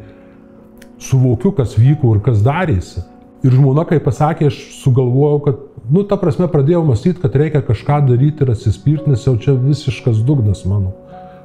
suvokiu, 1.03 1.53
kas 1.53 1.75
vyko 1.79 2.15
ir 2.15 2.23
kas 2.23 2.43
darėsi. 2.45 3.03
Ir 3.47 3.55
žmona, 3.55 3.85
kai 3.87 4.01
pasakė, 4.03 4.49
aš 4.51 4.57
sugalvojau, 4.81 5.39
kad, 5.45 5.61
nu, 5.95 6.03
ta 6.09 6.19
prasme, 6.19 6.49
pradėjau 6.51 6.83
mąstyti, 6.89 7.21
kad 7.23 7.37
reikia 7.39 7.63
kažką 7.63 8.01
daryti 8.09 8.43
ir 8.43 8.51
atsispirti, 8.51 9.13
nes 9.13 9.23
jau 9.29 9.37
čia 9.39 9.55
visiškas 9.55 10.25
dugnas 10.27 10.65
mano. 10.67 10.91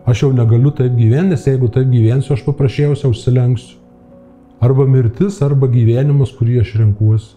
Aš 0.10 0.26
jau 0.26 0.32
negaliu 0.36 0.74
taip 0.74 0.98
gyventi, 0.98 1.36
nes 1.36 1.46
jeigu 1.48 1.70
taip 1.72 1.88
gyvensiu, 1.94 2.34
aš 2.34 2.42
paprasčiausiai 2.48 3.14
užsilenksiu. 3.14 3.78
Arba 4.64 4.88
mirtis, 4.90 5.38
arba 5.46 5.70
gyvenimas, 5.70 6.34
kurį 6.34 6.62
aš 6.64 6.74
renkuosi. 6.82 7.34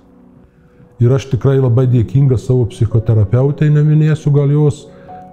Ir 1.05 1.13
aš 1.13 1.29
tikrai 1.35 1.59
labai 1.61 1.85
dėkingas 1.93 2.47
savo 2.49 2.65
psichoterapeutai, 2.73 3.69
neminėsiu 3.75 4.33
gal 4.33 4.49
jos, 4.55 4.87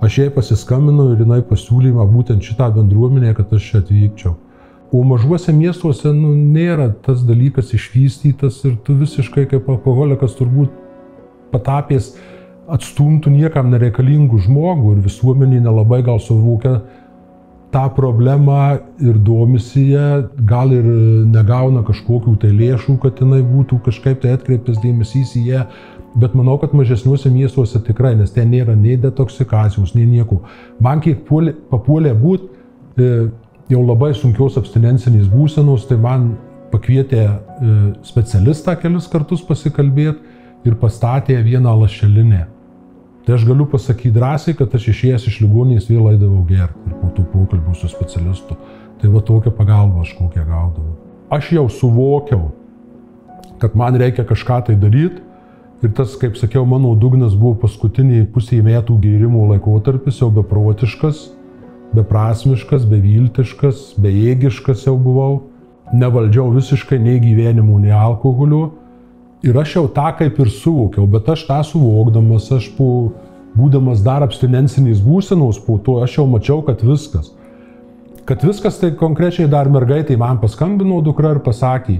aš 0.03 0.17
jai 0.19 0.31
pasiskambinau 0.35 1.13
ir 1.13 1.23
jinai 1.23 1.39
pasiūlymą 1.47 2.09
būtent 2.11 2.43
šitą 2.43 2.67
bendruomenę, 2.75 3.31
kad 3.37 3.53
aš 3.55 3.69
čia 3.69 3.79
atvykčiau. 3.85 4.35
O 4.93 5.01
mažuose 5.09 5.53
miestuose 5.55 6.11
nu, 6.13 6.35
nėra 6.37 6.91
tas 7.05 7.23
dalykas 7.25 7.73
išvystytas 7.73 8.59
ir 8.69 8.77
tu 8.85 8.93
visiškai 8.99 9.47
kaip 9.49 9.69
alkoholikas 9.73 10.35
turbūt 10.37 10.75
patapęs 11.53 12.11
atstumtų 12.73 13.33
niekam 13.33 13.71
nereikalingų 13.73 14.43
žmogų 14.45 14.93
ir 14.93 15.01
visuomenė 15.07 15.63
nelabai 15.65 16.03
gal 16.05 16.21
suvokia 16.21 16.77
tą 17.73 17.87
problemą 17.89 18.77
ir 19.01 19.17
domisi 19.17 19.87
ją, 19.95 20.27
gal 20.45 20.71
ir 20.75 20.85
negauna 21.33 21.81
kažkokių 21.87 22.35
tai 22.43 22.51
lėšų, 22.53 22.99
kad 23.01 23.17
jinai 23.23 23.41
būtų 23.47 23.81
kažkaip 23.87 24.21
tai 24.21 24.35
atkreiptas 24.37 24.77
dėmesys 24.83 25.33
į 25.39 25.43
ją, 25.47 25.63
bet 26.21 26.35
manau, 26.37 26.59
kad 26.61 26.75
mažesniuose 26.77 27.31
miestuose 27.33 27.81
tikrai, 27.87 28.13
nes 28.19 28.33
ten 28.35 28.51
nėra 28.53 28.77
nei 28.77 28.99
detoksikacijos, 29.01 29.95
nei 29.97 30.05
nieko. 30.05 30.43
Man 30.85 31.01
kiek 31.01 31.25
puolė, 31.25 31.55
papuolė 31.71 32.13
būti 32.13 32.51
e, 33.01 33.09
jau 33.73 33.83
labai 33.83 34.13
sunkios 34.17 34.57
abstinencinės 34.59 35.27
būsenos, 35.31 35.87
tai 35.89 35.97
man 36.01 36.33
pakvietė 36.73 37.21
e, 37.25 37.35
specialistą 38.05 38.75
kelis 38.81 39.09
kartus 39.11 39.43
pasikalbėti 39.45 40.67
ir 40.67 40.77
pastatė 40.81 41.37
vieną 41.45 41.75
lašelinę. 41.83 42.47
Tai 43.23 43.37
aš 43.37 43.45
galiu 43.47 43.65
pasakyti 43.71 44.11
drąsiai, 44.17 44.55
kad 44.59 44.73
aš 44.75 44.89
išėjęs 44.91 45.27
iš 45.29 45.39
ligoninės 45.45 45.87
vėl 45.87 46.09
eidavau 46.11 46.41
gerti 46.47 46.89
ir 46.89 46.97
po 46.99 47.11
tų 47.15 47.23
pokalbių 47.31 47.75
su 47.79 47.91
specialistu. 47.91 48.57
Tai 48.99 49.11
va 49.13 49.21
tokią 49.23 49.53
pagalbą 49.55 50.03
aš 50.03 50.11
kokią 50.17 50.43
gaudavau. 50.47 50.95
Aš 51.31 51.53
jau 51.55 51.63
suvokiau, 51.71 52.51
kad 53.61 53.77
man 53.79 53.95
reikia 53.99 54.25
kažką 54.27 54.59
tai 54.67 54.75
daryti. 54.79 55.23
Ir 55.83 55.91
tas, 55.95 56.13
kaip 56.19 56.37
sakiau, 56.39 56.63
mano 56.67 56.93
dugnas 56.95 57.33
buvo 57.35 57.57
paskutiniai 57.63 58.23
pusiai 58.31 58.63
metų 58.63 58.95
gėrimų 59.03 59.49
laikotarpis, 59.49 60.21
jau 60.21 60.29
beprotiškas, 60.31 61.25
beprasmiškas, 61.95 62.85
beviltiškas, 62.89 63.91
bejėgiškas 64.01 64.87
jau 64.87 64.95
buvau. 64.99 65.43
Nevaldžiau 65.93 66.47
visiškai 66.55 66.97
nei 66.99 67.19
gyvenimu, 67.21 67.77
nei 67.83 67.93
alkoholiu 67.93 68.71
Ir 69.43 69.57
aš 69.59 69.73
jau 69.75 69.87
tą 69.91 70.05
kaip 70.15 70.37
ir 70.39 70.47
suvokiau, 70.55 71.03
bet 71.11 71.27
aš 71.27 71.41
tą 71.49 71.57
suvokdamas, 71.67 72.45
aš 72.55 72.69
po, 72.77 73.11
būdamas 73.59 73.99
dar 74.05 74.23
abstinencinės 74.23 75.01
būsenos 75.03 75.59
po 75.65 75.75
to, 75.83 75.97
aš 76.05 76.15
jau 76.21 76.25
mačiau, 76.31 76.61
kad 76.63 76.79
viskas. 76.79 77.33
Kad 78.23 78.45
viskas 78.47 78.79
tai 78.79 78.93
konkrečiai 78.95 79.49
dar 79.51 79.67
mergaitai 79.67 80.15
man 80.15 80.39
paskambino 80.39 81.01
dukra 81.03 81.33
ir 81.35 81.41
pasakė, 81.43 81.97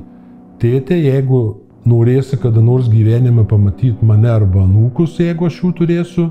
tėtė, 0.63 1.01
jeigu 1.03 1.41
norėsi 1.83 2.39
kada 2.39 2.63
nors 2.63 2.87
gyvenime 2.87 3.43
pamatyti 3.43 4.07
mane 4.07 4.31
arba 4.31 4.63
anūkus, 4.63 5.19
jeigu 5.19 5.51
aš 5.51 5.59
jų 5.65 5.75
turėsiu, 5.81 6.29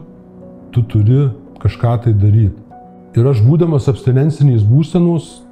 tu 0.73 0.81
turi 0.89 1.27
kažką 1.61 1.99
tai 2.07 2.17
daryti. 2.17 2.62
Ir 3.13 3.27
aš 3.29 3.43
būdamas 3.45 3.91
abstinencinės 3.93 4.63
būsenos, 4.65 5.43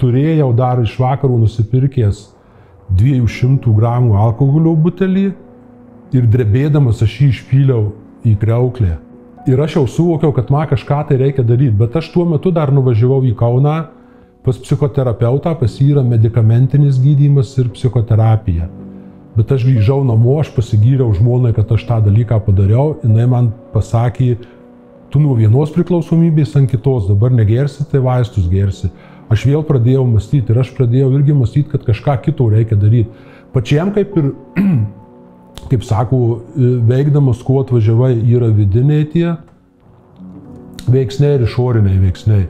turėjau 0.00 0.48
dar 0.56 0.80
iš 0.80 0.94
vakarų 0.96 1.42
nusipirkęs 1.42 2.22
200 2.96 3.74
gramų 3.76 4.16
alkoholio 4.16 4.72
butelį 4.80 5.26
ir 6.16 6.28
drebėdamas 6.32 7.02
aš 7.04 7.18
jį 7.20 7.28
išpyliau 7.34 7.82
į 8.24 8.36
kreuklę. 8.40 8.96
Ir 9.48 9.60
aš 9.60 9.76
jau 9.76 9.84
suvokiau, 9.90 10.32
kad 10.32 10.48
man 10.54 10.68
kažką 10.70 11.02
tai 11.08 11.18
reikia 11.20 11.44
daryti, 11.44 11.74
bet 11.76 11.96
aš 11.98 12.12
tuo 12.14 12.24
metu 12.28 12.52
dar 12.54 12.72
nuvažiavau 12.72 13.20
į 13.26 13.34
Kauną 13.36 13.76
pas 14.42 14.58
psichoterapeutą, 14.58 15.52
pas 15.58 15.76
jį 15.78 15.90
yra 15.96 16.06
medikamentinis 16.06 16.96
gydymas 17.02 17.52
ir 17.60 17.68
psichoterapija. 17.74 18.68
Bet 19.36 19.52
aš 19.52 19.64
grįžau 19.68 20.02
namo, 20.04 20.38
aš 20.40 20.50
pasigyriau 20.56 21.12
žmonai, 21.16 21.52
kad 21.56 21.70
aš 21.72 21.84
tą 21.88 22.00
dalyką 22.04 22.40
padariau, 22.46 22.96
jinai 23.04 23.28
man 23.30 23.52
pasakė, 23.72 24.34
tu 25.12 25.20
nuo 25.20 25.36
vienos 25.36 25.72
priklausomybės 25.74 26.56
ant 26.56 26.70
kitos, 26.72 27.06
dabar 27.10 27.34
negersi, 27.34 27.84
tai 27.90 28.00
vaistus 28.04 28.48
gersi 28.50 28.90
aš 29.32 29.46
vėl 29.48 29.62
pradėjau 29.66 30.04
mąstyti 30.08 30.52
ir 30.52 30.60
aš 30.62 30.72
pradėjau 30.76 31.12
irgi 31.16 31.36
mąstyti, 31.36 31.70
kad 31.72 31.86
kažką 31.86 32.18
kito 32.26 32.48
reikia 32.52 32.78
daryti. 32.78 33.30
Pačiam 33.52 33.92
kaip 33.94 34.16
ir, 34.20 34.32
kaip 35.70 35.86
sako, 35.86 36.20
veikdamas, 36.88 37.42
kuo 37.46 37.62
atvažiavai, 37.64 38.14
yra 38.34 38.50
vidiniai 38.52 39.06
tie 39.12 39.28
veiksniai 40.92 41.38
ir 41.38 41.46
išoriniai 41.46 41.98
veiksniai. 42.02 42.46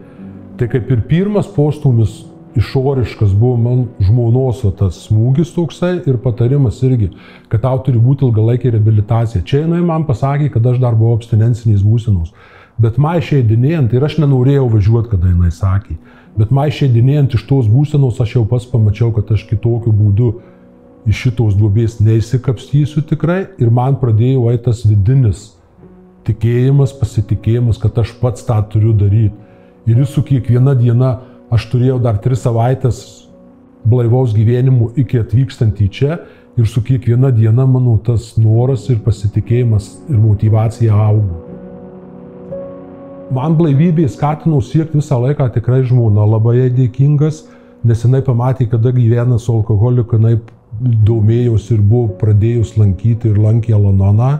Tai 0.58 0.68
kaip 0.72 0.90
ir 0.94 1.02
pirmas 1.08 1.48
postumis 1.50 2.22
išoriškas 2.58 3.32
buvo 3.38 3.56
man 3.56 3.84
žmonos 4.02 4.60
o 4.68 4.70
tas 4.76 4.98
smūgis 5.06 5.54
toksai 5.54 5.94
ir 6.08 6.18
patarimas 6.20 6.82
irgi, 6.84 7.08
kad 7.48 7.62
tau 7.64 7.78
turi 7.84 8.00
būti 8.02 8.26
ilgalaikė 8.26 8.74
rehabilitacija. 8.74 9.44
Čia 9.48 9.62
jinai 9.62 9.80
man 9.86 10.04
pasakė, 10.08 10.50
kad 10.52 10.66
aš 10.68 10.82
dar 10.82 10.98
buvau 10.98 11.16
abstinencinės 11.16 11.84
būsenos. 11.86 12.34
Bet 12.82 12.98
man 12.98 13.20
išeidinėjant 13.20 13.92
ir 13.94 14.02
aš 14.02 14.16
nenorėjau 14.22 14.66
važiuoti, 14.72 15.12
kada 15.12 15.30
jinai 15.30 15.52
sakė. 15.54 15.96
Bet 16.38 16.50
man 16.54 16.70
išeidinėjant 16.72 17.36
iš 17.36 17.44
tos 17.46 17.68
būsenos 17.70 18.18
aš 18.24 18.36
jau 18.38 18.42
pats 18.48 18.66
pamačiau, 18.66 19.12
kad 19.14 19.30
aš 19.34 19.44
kitokiu 19.50 19.92
būdu 19.94 20.30
iš 21.06 21.20
šitos 21.26 21.54
duobės 21.58 21.98
neįsikapstysiu 22.02 23.04
tikrai 23.06 23.44
ir 23.62 23.70
man 23.74 23.98
pradėjo 24.00 24.48
aitas 24.50 24.82
vidinis 24.86 25.50
tikėjimas, 26.26 26.94
pasitikėjimas, 26.98 27.78
kad 27.82 27.98
aš 28.02 28.14
pats 28.20 28.46
tą 28.46 28.58
turiu 28.72 28.94
daryti. 28.94 29.34
Ir 29.86 29.98
jis 29.98 30.14
su 30.14 30.22
kiekviena 30.26 30.76
diena, 30.78 31.16
aš 31.50 31.66
turėjau 31.72 31.98
dar 32.02 32.20
tris 32.22 32.44
savaitės 32.46 33.02
blaivaus 33.84 34.34
gyvenimu 34.34 34.92
iki 35.02 35.18
atvykstant 35.22 35.82
į 35.82 35.90
čia 35.90 36.20
ir 36.58 36.68
su 36.70 36.82
kiekviena 36.86 37.32
diena 37.34 37.66
mano 37.66 37.98
tas 38.06 38.32
noras 38.38 38.86
ir 38.94 39.02
pasitikėjimas 39.02 39.96
ir 40.08 40.22
motivacija 40.22 40.94
augo 40.94 41.41
man 43.34 43.56
blaivybė 43.58 44.06
skatino 44.10 44.60
siekti 44.64 45.00
visą 45.00 45.18
laiką 45.22 45.48
tikrai 45.54 45.82
žmona, 45.88 46.24
labai 46.28 46.68
dėkingas, 46.74 47.44
nes 47.84 48.04
jinai 48.04 48.22
pamatė, 48.24 48.68
kada 48.70 48.92
gyvena 48.94 49.38
su 49.42 49.52
alkoholiku, 49.54 50.18
jinai 50.18 50.38
domėjosi 50.80 51.76
ir 51.76 51.84
buvo 51.84 52.16
pradėjus 52.20 52.76
lankyti 52.78 53.30
ir 53.30 53.40
lankė 53.42 53.76
Lanoną, 53.76 54.32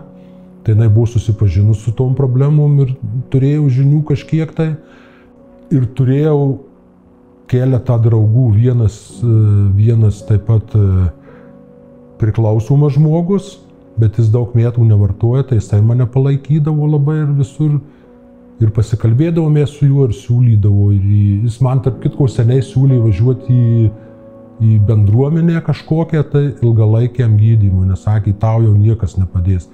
tai 0.63 0.77
jinai 0.77 0.89
buvo 0.93 1.09
susipažinus 1.11 1.83
su 1.85 1.95
tom 1.97 2.15
problemom 2.19 2.79
ir 2.85 2.95
turėjau 3.33 3.67
žinių 3.81 4.03
kažkiek 4.13 4.53
tai. 4.57 4.69
Ir 5.73 5.87
turėjau 5.97 6.61
keletą 7.49 7.97
draugų, 8.01 8.47
vienas, 8.57 8.97
vienas 9.77 10.21
taip 10.29 10.47
pat 10.49 10.75
priklausomas 12.21 12.95
žmogus, 12.97 13.57
bet 13.99 14.19
jis 14.21 14.31
daug 14.33 14.55
metų 14.57 14.85
nevartoja, 14.87 15.45
tai 15.49 15.59
jisai 15.59 15.81
mane 15.85 16.07
palaikydavo 16.09 16.89
labai 16.95 17.23
ir 17.25 17.33
visur 17.41 17.81
ir 18.63 18.73
pasikalbėdavome 18.75 19.65
su 19.67 19.87
juo 19.89 20.07
ir 20.09 20.17
siūlydavo. 20.17 20.89
Ir 20.95 21.47
jis 21.47 21.59
man, 21.65 21.83
tarp 21.85 22.01
kitko, 22.05 22.29
seniai 22.31 22.63
siūlė 22.65 23.01
važiuoti 23.03 23.53
į, 23.53 23.87
į 24.63 24.77
bendruomenę 24.89 25.63
kažkokią 25.67 26.23
tai 26.33 26.45
ilgalaikiam 26.53 27.37
gydymui, 27.41 27.89
nes 27.91 28.05
sakė, 28.07 28.35
tau 28.39 28.63
jau 28.65 28.75
niekas 28.77 29.19
nepadės. 29.19 29.69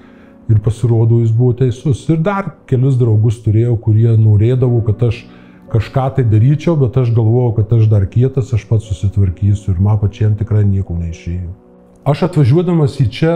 Ir 0.48 0.62
pasirodo, 0.64 1.20
jis 1.20 1.34
buvo 1.36 1.52
teisus. 1.58 2.06
Ir 2.08 2.22
dar 2.24 2.54
kelis 2.70 2.96
draugus 2.96 3.42
turėjau, 3.44 3.74
kurie 3.84 4.14
norėdavo, 4.16 4.80
kad 4.86 5.10
aš 5.10 5.26
kažką 5.68 6.06
tai 6.16 6.24
daryčiau, 6.24 6.78
bet 6.80 6.96
aš 6.96 7.12
galvojau, 7.12 7.52
kad 7.58 7.74
aš 7.76 7.90
dar 7.92 8.06
kietas, 8.08 8.54
aš 8.56 8.64
pats 8.70 8.88
susitvarkysiu 8.88 9.74
ir 9.74 9.82
man 9.84 10.00
pačiam 10.00 10.32
tikrai 10.38 10.64
nieko 10.64 10.96
neišėjo. 10.96 11.52
Aš 12.08 12.24
atvažiuodamas 12.30 12.96
į 13.04 13.08
čia 13.12 13.34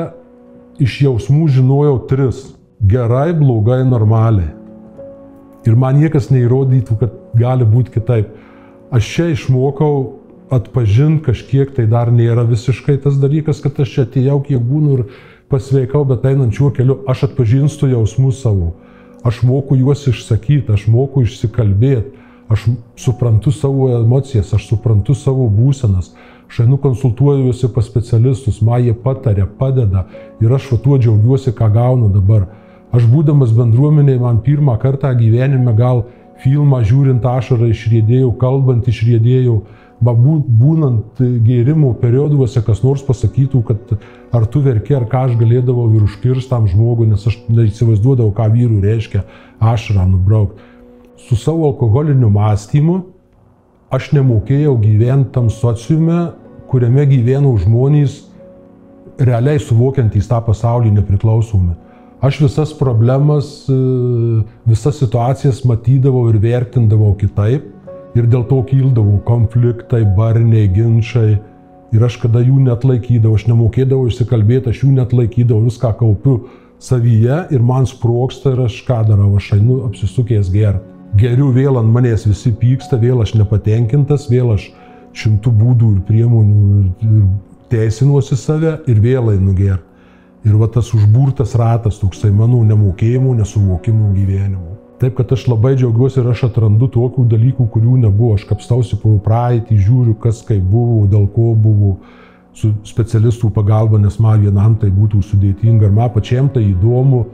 iš 0.81 1.03
jausmų 1.05 1.51
žinojau 1.53 1.99
tris- 2.09 2.55
gerai, 2.93 3.35
blogai, 3.37 3.83
normaliai. 3.85 4.62
Ir 5.67 5.77
man 5.79 6.01
niekas 6.01 6.31
neįrodytų, 6.33 6.97
kad 6.99 7.15
gali 7.39 7.67
būti 7.69 7.95
kitaip. 7.95 8.33
Aš 8.93 9.09
čia 9.15 9.29
išmokau 9.33 10.23
atpažinti 10.53 11.25
kažkiek, 11.31 11.71
tai 11.77 11.87
dar 11.89 12.11
nėra 12.13 12.45
visiškai 12.49 12.99
tas 13.05 13.17
dalykas, 13.21 13.63
kad 13.65 13.79
aš 13.81 13.95
čia 13.95 14.07
atėjau, 14.07 14.41
kiek 14.49 14.61
būnu 14.61 14.97
ir 14.97 15.05
pasveikau, 15.53 16.03
bet 16.09 16.27
einant 16.29 16.53
šiuo 16.57 16.73
keliu, 16.77 16.99
aš 17.09 17.29
atpažinstu 17.29 17.89
jausmus 17.93 18.43
savo. 18.43 18.75
Aš 19.25 19.45
moku 19.47 19.79
juos 19.79 20.03
išsakyti, 20.11 20.73
aš 20.75 20.89
moku 20.91 21.23
išsikalbėti, 21.23 22.19
aš 22.53 22.67
suprantu 22.99 23.53
savo 23.55 23.89
emocijas, 23.95 24.53
aš 24.57 24.67
suprantu 24.73 25.15
savo 25.17 25.47
būsenas. 25.49 26.11
Aš 26.51 26.67
einu 26.67 26.77
konsultuojuosi 26.77 27.71
pas 27.73 27.87
specialistus, 27.89 28.59
man 28.61 28.83
jie 28.85 28.93
patarė, 28.93 29.47
padeda 29.59 30.03
ir 30.43 30.53
aš 30.53 30.75
tuo 30.83 30.99
džiaugiuosi, 30.99 31.55
ką 31.57 31.71
gaunu 31.73 32.11
dabar. 32.13 32.51
Aš 32.93 33.07
būdamas 33.09 33.55
bendruomeniai, 33.57 34.21
man 34.21 34.43
pirmą 34.45 34.77
kartą 34.81 35.15
gyvenime 35.17 35.73
gal 35.77 36.05
filmą 36.43 36.83
žiūrint 36.85 37.25
ašarą 37.25 37.71
išrėdėjau, 37.73 38.33
kalbant 38.41 38.89
išrėdėjau, 38.91 39.63
būnant 40.03 41.21
gėrimų 41.21 41.95
perioduose 42.03 42.63
kas 42.67 42.83
nors 42.83 43.05
pasakytų, 43.07 43.63
kad 43.69 43.95
ar 44.35 44.47
tu 44.51 44.61
verki, 44.61 44.97
ar 44.99 45.07
ką 45.07 45.29
aš 45.29 45.39
galėdavau 45.41 45.87
ir 45.95 46.03
užkirstam 46.09 46.67
žmogui, 46.69 47.07
nes 47.07 47.25
aš 47.27 47.39
neįsivaizduodavau, 47.49 48.33
ką 48.35 48.49
vyrų 48.53 48.81
reiškia 48.83 49.23
ašarą 49.61 50.09
nubraukti. 50.11 50.61
Su 51.23 51.39
savo 51.39 51.69
alkoholiniu 51.71 52.33
mąstymu 52.35 52.99
aš 53.95 54.11
nemokėjau 54.17 54.75
gyventi 54.83 55.31
tam 55.37 55.49
sociume, 55.55 56.33
kuriame 56.69 57.07
gyvenau 57.07 57.55
žmonės 57.61 58.25
realiai 59.23 59.61
suvokiantys 59.63 60.27
tą 60.27 60.41
pasaulį 60.43 60.91
nepriklausomi. 60.97 61.77
Aš 62.23 62.41
visas 62.41 62.71
problemas, 62.79 63.67
visas 64.65 64.99
situacijas 65.03 65.65
matydavau 65.67 66.29
ir 66.31 66.39
vertindavau 66.39 67.17
kitaip 67.19 67.65
ir 68.15 68.29
dėl 68.31 68.45
to 68.47 68.61
kildavo 68.69 69.17
konfliktai, 69.27 70.05
barniai, 70.17 70.69
ginčiai. 70.71 71.41
Ir 71.93 72.07
aš 72.07 72.21
kada 72.23 72.41
jų 72.41 72.61
net 72.63 72.87
laikydavau, 72.87 73.35
aš 73.37 73.49
nemokėdavau 73.51 74.07
išsikalbėti, 74.07 74.71
aš 74.71 74.85
jų 74.85 74.93
net 75.01 75.11
laikydavau, 75.13 75.67
viską 75.67 75.91
kaupiu 75.99 76.39
savyje 76.81 77.43
ir 77.53 77.67
man 77.69 77.91
sproksta 77.91 78.55
ir 78.55 78.65
aš 78.69 78.79
ką 78.87 79.03
darau, 79.11 79.35
aš 79.37 79.53
einu 79.59 79.83
apsisukęs 79.91 80.55
gerti. 80.55 80.87
Geriu 81.19 81.51
vėl 81.53 81.77
ant 81.77 81.91
manęs 81.93 82.25
visi 82.31 82.55
pyksta, 82.57 82.97
vėl 83.03 83.21
aš 83.27 83.35
nepatenkintas, 83.37 84.31
vėl 84.31 84.55
aš 84.55 84.71
šimtų 85.19 85.53
būdų 85.59 85.95
ir 85.97 86.03
priemonių 86.09 87.25
teisinuosi 87.73 88.39
save 88.39 88.79
ir 88.87 89.03
vėl 89.03 89.35
einu 89.35 89.59
gerti. 89.59 89.92
Ir 90.43 90.57
va 90.59 90.67
tas 90.67 90.89
užburtas 90.97 91.55
ratas 91.55 92.01
toksai 92.03 92.33
mano 92.35 92.65
nemokėjimų, 92.67 93.37
nesuvokimų 93.39 94.09
gyvenimų. 94.17 94.73
Taip, 95.03 95.15
kad 95.19 95.33
aš 95.35 95.49
labai 95.51 95.75
džiaugiuosi 95.75 96.21
ir 96.23 96.29
aš 96.31 96.45
atrandu 96.49 96.89
tokių 96.95 97.25
dalykų, 97.31 97.67
kurių 97.75 98.01
nebuvo. 98.05 98.37
Aš 98.39 98.47
kapstausi 98.51 98.99
po 99.03 99.17
praeitį, 99.23 99.79
žiūriu, 99.83 100.17
kas 100.23 100.43
kaip 100.47 100.63
buvo, 100.63 101.05
dėl 101.11 101.29
ko 101.35 101.53
buvo, 101.59 101.97
su 102.55 102.73
specialistų 102.87 103.51
pagalba, 103.55 103.99
nes 103.99 104.19
man 104.21 104.43
vienam 104.43 104.75
tai 104.79 104.91
būtų 104.93 105.23
sudėtinga 105.25 105.89
ir 105.89 105.95
man 105.97 106.11
pačiam 106.13 106.51
tai 106.53 106.67
įdomu 106.69 107.25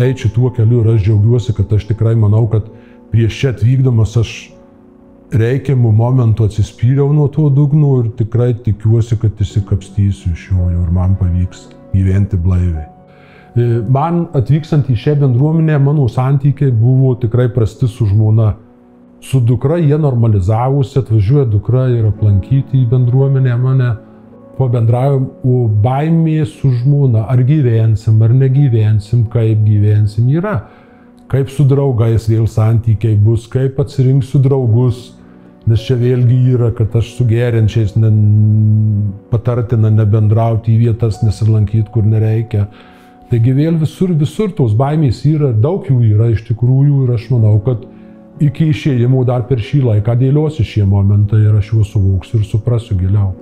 eiti 0.00 0.30
tuo 0.34 0.50
keliu 0.50 0.80
ir 0.82 0.90
aš 0.96 1.04
džiaugiuosi, 1.06 1.54
kad 1.54 1.72
aš 1.72 1.86
tikrai 1.92 2.16
manau, 2.18 2.46
kad 2.50 2.66
prieš 3.12 3.38
čia 3.40 3.52
atvykdamas 3.54 4.16
aš 4.18 4.34
reikiamų 5.34 5.92
momentų 5.94 6.48
atsispyriau 6.48 7.12
nuo 7.14 7.28
to 7.32 7.46
dugno 7.54 7.94
ir 8.02 8.10
tikrai 8.18 8.52
tikiuosi, 8.66 9.20
kad 9.22 9.40
įsikapstysiu 9.40 10.34
iš 10.34 10.50
jo 10.50 10.68
ir 10.74 10.92
man 10.94 11.14
pavyks 11.20 11.68
gyventi 11.94 12.40
blaiviai. 12.40 12.88
E, 13.54 13.66
man 13.86 14.24
atvykstant 14.34 14.90
į 14.90 14.96
šią 14.98 15.18
bendruomenę, 15.22 15.78
mano 15.82 16.08
santykiai 16.10 16.74
buvo 16.74 17.14
tikrai 17.22 17.48
prasti 17.54 17.88
su 17.88 18.06
žmona. 18.10 18.54
Su 19.24 19.40
dukra 19.40 19.78
jie 19.80 19.96
normalizavusi, 19.98 20.98
atvažiuoja 21.00 21.46
dukra 21.48 21.86
ir 21.94 22.10
aplankyti 22.10 22.82
į 22.82 22.88
bendruomenę 22.90 23.54
mane, 23.56 23.92
pabendraujam, 24.58 25.28
o 25.44 25.64
baimė 25.84 26.44
su 26.50 26.70
žmona, 26.80 27.24
ar 27.30 27.42
gyvensim, 27.46 28.20
ar 28.22 28.34
negyvensim, 28.36 29.24
kaip 29.32 29.64
gyvensim, 29.64 30.28
yra. 30.34 30.58
Kaip 31.30 31.50
su 31.50 31.64
draugais 31.66 32.28
vėl 32.28 32.44
santykiai 32.50 33.16
bus, 33.16 33.46
kaip 33.50 33.78
atsirinksiu 33.80 34.42
draugus, 34.44 35.14
nes 35.66 35.86
čia 35.86 35.96
vėlgi 35.98 36.40
yra, 36.52 36.70
kad 36.76 36.92
aš 36.98 37.14
su 37.16 37.24
gerinčiais 37.26 37.94
ne, 37.96 38.10
patartina 39.30 39.90
nebendrauti 39.92 40.74
į 40.74 40.80
vietas, 40.86 41.22
nesilankyti, 41.24 41.90
kur 41.94 42.06
nereikia 42.08 42.68
Taigi 43.34 43.50
vėl 43.56 43.78
visur, 43.80 44.12
visur 44.14 44.52
tos 44.54 44.76
baimės 44.78 45.22
yra, 45.26 45.48
daug 45.50 45.86
jų 45.88 45.96
yra 46.12 46.28
iš 46.30 46.44
tikrųjų 46.46 47.06
ir 47.06 47.14
aš 47.16 47.24
manau, 47.32 47.56
kad 47.64 47.80
iki 48.44 48.68
išėjimo 48.70 49.24
dar 49.26 49.46
per 49.48 49.62
šį 49.64 49.80
laiką 49.88 50.14
dėliosi 50.20 50.66
šie 50.68 50.84
momentai 50.86 51.40
ir 51.46 51.56
aš 51.56 51.72
juos 51.72 51.90
suvoksiu 51.94 52.38
ir 52.38 52.44
suprasiu 52.46 52.94
giliau. 53.00 53.32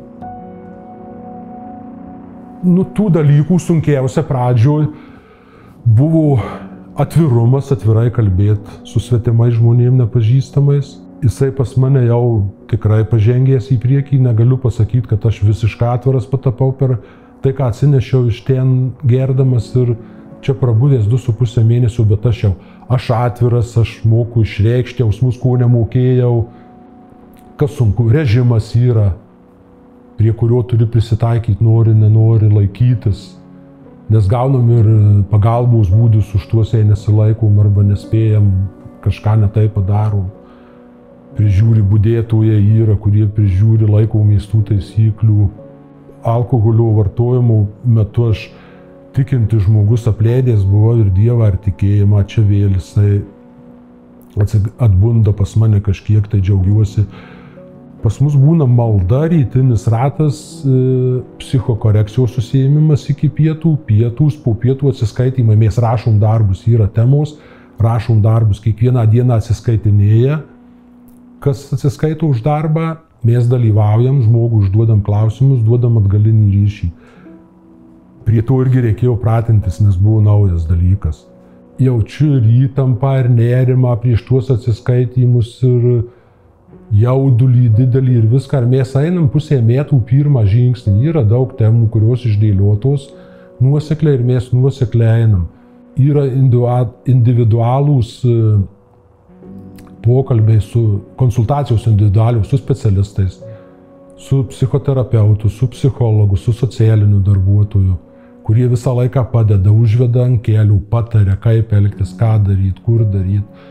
Nu, 2.62 2.87
tų 2.94 3.09
dalykų 3.18 3.59
sunkiausia 3.59 4.22
pradžioj 4.25 4.87
buvo 5.85 6.38
atvirumas, 7.03 7.72
atvirai 7.75 8.07
kalbėti 8.14 8.85
su 8.87 9.03
svetimais 9.03 9.57
žmonėmis 9.59 10.07
nepažįstamais. 10.07 10.94
Jisai 11.23 11.53
pas 11.55 11.77
mane 11.79 12.01
jau 12.09 12.49
tikrai 12.67 13.05
pažengęs 13.07 13.69
į 13.71 13.77
priekį, 13.79 14.17
negaliu 14.25 14.57
pasakyti, 14.59 15.07
kad 15.07 15.23
aš 15.29 15.45
visiškai 15.47 15.93
atviras 15.93 16.27
patapau 16.27 16.73
per 16.75 16.97
tai, 17.45 17.53
ką 17.55 17.69
atsinešiau 17.71 18.27
iš 18.27 18.41
ten 18.49 18.91
gerdamas 19.07 19.69
ir 19.79 19.95
čia 20.43 20.55
su 21.19 21.33
pusę 21.33 21.63
mėnesių, 21.63 22.05
bet 22.11 22.27
aš 22.27 22.43
jau, 22.43 22.53
aš 22.89 23.11
atviras, 23.11 23.77
aš 23.79 24.01
moku 24.05 24.43
išreikšti 24.43 25.03
jausmus, 25.03 25.39
ko 25.39 25.57
nemokėjau, 25.57 26.49
kas 27.57 27.71
sunku, 27.79 28.09
režimas 28.11 28.75
yra, 28.75 29.15
prie 30.19 30.33
kurio 30.33 30.63
turi 30.63 30.87
prisitaikyti, 30.87 31.63
nori, 31.63 31.95
nenori 31.95 32.51
laikytis, 32.51 33.37
nes 34.11 34.27
gaunam 34.27 34.69
ir 34.75 34.87
pagalbos 35.31 35.89
būdus 35.89 36.35
už 36.35 36.51
tuos, 36.51 36.75
jei 36.75 36.85
nesilaikom 36.85 37.59
arba 37.63 37.87
nespėjam, 37.87 38.51
kažką 39.07 39.39
netai 39.47 39.69
padarom. 39.71 40.27
Prižiūri 41.37 41.83
būdėtojai 41.88 42.61
yra, 42.83 42.97
kurie 43.01 43.25
prižiūri 43.25 43.88
laikomės 43.88 44.51
tų 44.51 44.62
taisyklių 44.68 45.49
alkoholio 46.29 46.90
vartojimo 46.99 47.66
metu 47.85 48.29
aš 48.31 48.51
tikinti 49.16 49.59
žmogus 49.61 50.07
apleidęs 50.09 50.64
buvo 50.68 50.97
ir 51.01 51.11
Dievą 51.12 51.51
ar 51.51 51.59
tikėjimą, 51.61 52.25
čia 52.29 52.45
vėl 52.47 52.77
jisai 52.77 53.23
atbunda 54.81 55.33
pas 55.37 55.55
mane 55.61 55.81
kažkiek, 55.85 56.29
tai 56.29 56.40
džiaugiuosi. 56.40 57.05
Pas 58.03 58.16
mus 58.18 58.35
būna 58.35 58.66
malda, 58.66 59.29
rytinis 59.31 59.85
ratas, 59.92 60.38
e, 60.66 61.21
psichokorekcijos 61.38 62.33
susijėmimas 62.35 63.05
iki 63.12 63.29
pietų, 63.31 63.77
pietus, 63.87 64.35
po 64.35 64.57
pietų 64.59 64.90
atsiskaitimai, 64.90 65.55
mes 65.61 65.79
rašom 65.79 66.16
darbus, 66.23 66.64
yra 66.66 66.88
temos, 66.90 67.37
rašom 67.79 68.18
darbus, 68.25 68.59
kiekvieną 68.64 69.05
dieną 69.12 69.38
atsiskaitinėja, 69.38 70.40
kas 71.43 71.67
atsiskaito 71.75 72.31
už 72.31 72.45
darbą, 72.47 72.93
Mes 73.23 73.47
dalyvaujam, 73.47 74.19
žmogų 74.25 74.65
užduodam 74.65 75.03
klausimus, 75.07 75.61
duodam 75.63 76.01
atgalinį 76.01 76.49
ryšį. 76.57 76.89
Prie 78.27 78.43
to 78.47 78.57
irgi 78.65 78.83
reikėjo 78.89 79.15
pratintis, 79.23 79.79
nes 79.83 79.95
buvo 79.95 80.19
naujas 80.25 80.67
dalykas. 80.67 81.21
Jaučiu 81.83 82.41
ir 82.41 82.49
įtampą, 82.67 83.15
ir 83.23 83.31
nerimą 83.31 83.95
prieš 84.03 84.25
tuos 84.27 84.51
atsiskaitimus, 84.51 85.55
ir 85.67 85.87
jaudulį 86.99 87.69
didelį 87.79 88.19
ir 88.25 88.27
viską. 88.35 88.59
Ar 88.59 88.67
mes 88.75 88.91
einam 88.99 89.31
pusę 89.31 89.61
metų 89.63 90.03
pirmą 90.11 90.43
žingsnį. 90.51 90.99
Yra 91.13 91.23
daug 91.23 91.55
temų, 91.59 91.87
kurios 91.95 92.27
išdėliotos 92.27 93.07
nuosekliai 93.63 94.19
ir 94.19 94.27
mes 94.27 94.51
nuosekliai 94.51 95.23
einam. 95.23 95.47
Yra 95.95 96.27
individualūs 97.07 98.17
pokalbiai 100.03 100.61
su 100.61 101.01
konsultacijos 101.17 101.87
individualios 101.87 102.49
su 102.49 102.57
specialistais, 102.59 103.41
su 104.17 104.47
psichoterapeutu, 104.49 105.49
su 105.49 105.69
psichologu, 105.71 106.37
su 106.37 106.53
socialiniu 106.53 107.19
darbuotoju, 107.19 107.97
kurie 108.43 108.69
visą 108.69 108.95
laiką 108.95 109.25
padeda, 109.33 109.71
užveda 109.71 110.27
ant 110.27 110.43
kelių, 110.47 110.81
patarė, 110.91 111.37
kaip 111.43 111.73
elgtis, 111.73 112.15
ką 112.19 112.37
daryti, 112.47 112.83
kur 112.85 113.05
daryti. 113.05 113.71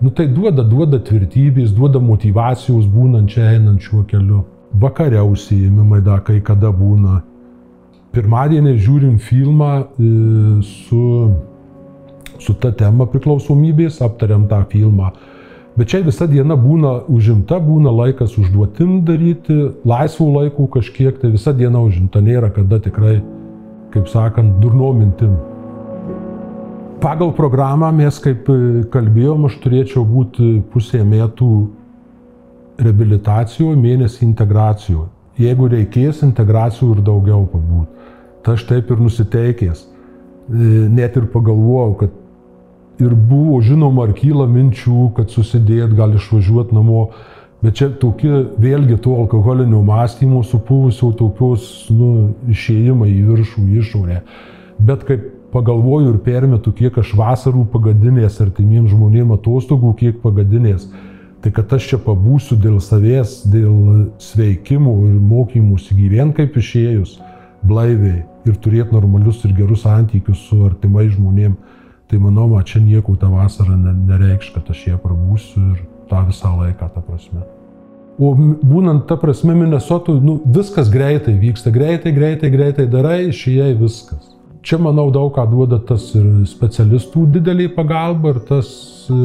Nu 0.00 0.10
tai 0.14 0.28
duoda, 0.30 0.62
duoda 0.62 1.00
tvirtybės, 1.02 1.72
duoda 1.74 1.98
motivacijos 2.02 2.86
būnant 2.86 3.30
čia 3.34 3.48
einant 3.56 3.82
šiuo 3.82 4.04
keliu. 4.06 4.44
Vakare 4.78 5.22
užsiėmimai 5.22 6.02
dar 6.06 6.20
kai 6.26 6.38
kada 6.44 6.70
būna. 6.74 7.22
Pirmadienį 8.14 8.76
žiūrim 8.78 9.16
filmą 9.18 9.72
e, 9.80 10.12
su, 10.66 11.02
su 12.38 12.54
ta 12.62 12.70
tema 12.70 13.08
priklausomybės, 13.10 13.98
aptariam 14.06 14.46
tą 14.50 14.62
filmą 14.70 15.10
Bet 15.78 15.92
čia 15.92 16.02
visa 16.02 16.26
diena 16.26 16.56
būna 16.58 17.04
užimta, 17.06 17.60
būna 17.62 17.92
laikas 17.94 18.34
užduotim 18.40 19.04
daryti, 19.06 19.54
laisvų 19.86 20.28
laikų 20.34 20.70
kažkiek, 20.74 21.20
tai 21.22 21.30
visa 21.30 21.54
diena 21.54 21.80
užimta, 21.86 22.22
nėra 22.24 22.50
kada 22.54 22.80
tikrai 22.82 23.20
kaip 23.90 24.08
sakant, 24.08 24.60
durnom 24.60 24.98
mintim. 24.98 25.36
Pagal 27.00 27.30
programą 27.32 27.90
mes, 27.94 28.18
kaip 28.22 28.48
kalbėjom, 28.92 29.46
aš 29.46 29.58
turėčiau 29.62 30.02
būti 30.06 30.58
pusė 30.72 31.04
metų 31.06 31.50
reabilitacijoje, 32.82 33.78
mėnesį 33.78 34.24
integracijoje. 34.26 35.06
Jeigu 35.38 35.68
reikės 35.70 36.24
integracijų 36.26 36.96
ir 36.96 37.04
daugiau 37.06 37.44
pabūti. 37.52 38.10
Tai 38.42 38.56
aš 38.58 38.64
taip 38.66 38.90
ir 38.90 39.02
nusiteikęs. 39.02 39.84
Net 40.90 41.16
ir 41.20 41.28
pagalvojau, 41.30 41.92
kad 42.00 42.16
ir 42.98 43.14
buvo 43.14 43.60
žinoma, 43.62 44.08
ar 44.08 44.14
kyla 44.18 44.46
minčių, 44.50 45.12
kad 45.16 45.30
susidėt, 45.34 45.94
gal 45.98 46.16
išvažiuoti 46.18 46.74
namo 46.74 47.08
Bet 47.58 47.74
čia 47.74 47.88
tokie, 47.90 48.30
vėlgi 48.62 49.00
to 49.02 49.16
alkoholinio 49.18 49.80
mąstymo 49.82 50.44
supuvusio 50.46 51.10
tokios, 51.18 51.88
nu, 51.90 52.36
išėjimai 52.54 53.08
į 53.10 53.22
viršų, 53.32 53.64
į 53.64 53.80
išorę. 53.80 54.18
Bet 54.78 55.02
kaip 55.08 55.24
pagalvoju 55.50 56.12
ir 56.12 56.20
permetu, 56.22 56.70
kiek 56.70 57.00
aš 57.02 57.16
vasarų 57.18 57.64
pagadinės 57.72 58.38
artimiems 58.44 58.92
žmonėms 58.92 59.40
atostogų, 59.40 59.90
kiek 59.98 60.20
pagadinės, 60.22 60.86
tai 61.42 61.50
kad 61.56 61.74
aš 61.74 61.88
čia 61.90 61.98
pabūsiu 62.04 62.60
dėl 62.62 62.78
savęs, 62.84 63.40
dėl 63.50 64.06
sveikimų 64.22 64.94
ir 65.08 65.18
mokymų 65.18 65.80
įgyvent 65.96 66.38
kaip 66.38 66.54
išėjus, 66.62 67.16
blaiviai 67.66 68.22
ir 68.46 68.62
turėti 68.62 68.94
normalius 68.94 69.42
ir 69.42 69.56
gerus 69.58 69.82
santykius 69.82 70.46
su 70.46 70.62
artimai 70.68 71.08
žmonėms, 71.10 71.58
tai 72.08 72.18
manau, 72.18 72.48
man 72.48 72.64
čia 72.64 72.80
nieko 72.80 73.16
tą 73.20 73.30
vasarą 73.32 73.76
nereikš, 73.76 74.52
kad 74.54 74.70
aš 74.72 74.86
ją 74.88 74.98
prabūsiu 75.02 75.60
ir 75.74 75.86
tą 76.08 76.24
visą 76.28 76.54
laiką, 76.56 76.88
ta 76.94 77.04
prasme. 77.04 77.44
O 78.18 78.32
būnant, 78.34 79.04
ta 79.06 79.14
prasme, 79.20 79.54
Minnesotui, 79.54 80.16
nu, 80.24 80.38
viskas 80.56 80.88
greitai 80.90 81.36
vyksta, 81.38 81.70
greitai, 81.70 82.10
greitai, 82.16 82.50
greitai 82.50 82.86
darai, 82.90 83.28
išėjai 83.30 83.74
viskas. 83.78 84.24
Čia, 84.66 84.80
manau, 84.82 85.06
daug 85.14 85.30
ką 85.36 85.44
duoda 85.52 85.78
tas 85.78 86.08
ir 86.18 86.26
specialistų 86.48 87.28
didelį 87.36 87.68
pagalbą 87.76 88.34
ir 88.34 88.40
tas 88.48 88.70
e, 89.06 89.18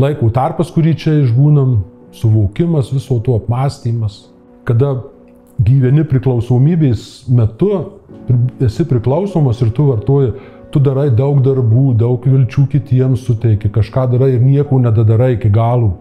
laiko 0.00 0.30
tarpas, 0.32 0.70
kurį 0.72 0.94
čia 1.02 1.18
išbūnam, 1.20 1.82
suvokimas, 2.16 2.94
viso 2.94 3.18
to 3.26 3.36
apmąstymas. 3.36 4.22
Kada 4.68 4.94
gyveni 5.60 6.06
priklausomybės 6.08 7.26
metu, 7.28 7.74
esi 8.62 8.86
priklausomas 8.88 9.60
ir 9.60 9.72
tu 9.76 9.90
vartoji 9.90 10.32
tu 10.72 10.80
darai 10.80 11.10
daug 11.12 11.42
darbų, 11.44 11.92
daug 12.00 12.24
vilčių 12.24 12.64
kitiems 12.72 13.26
suteiki, 13.26 13.70
kažką 13.72 14.06
darai 14.14 14.32
ir 14.36 14.42
nieko 14.44 14.80
nedadarai 14.80 15.34
iki 15.36 15.52
galų. 15.52 15.92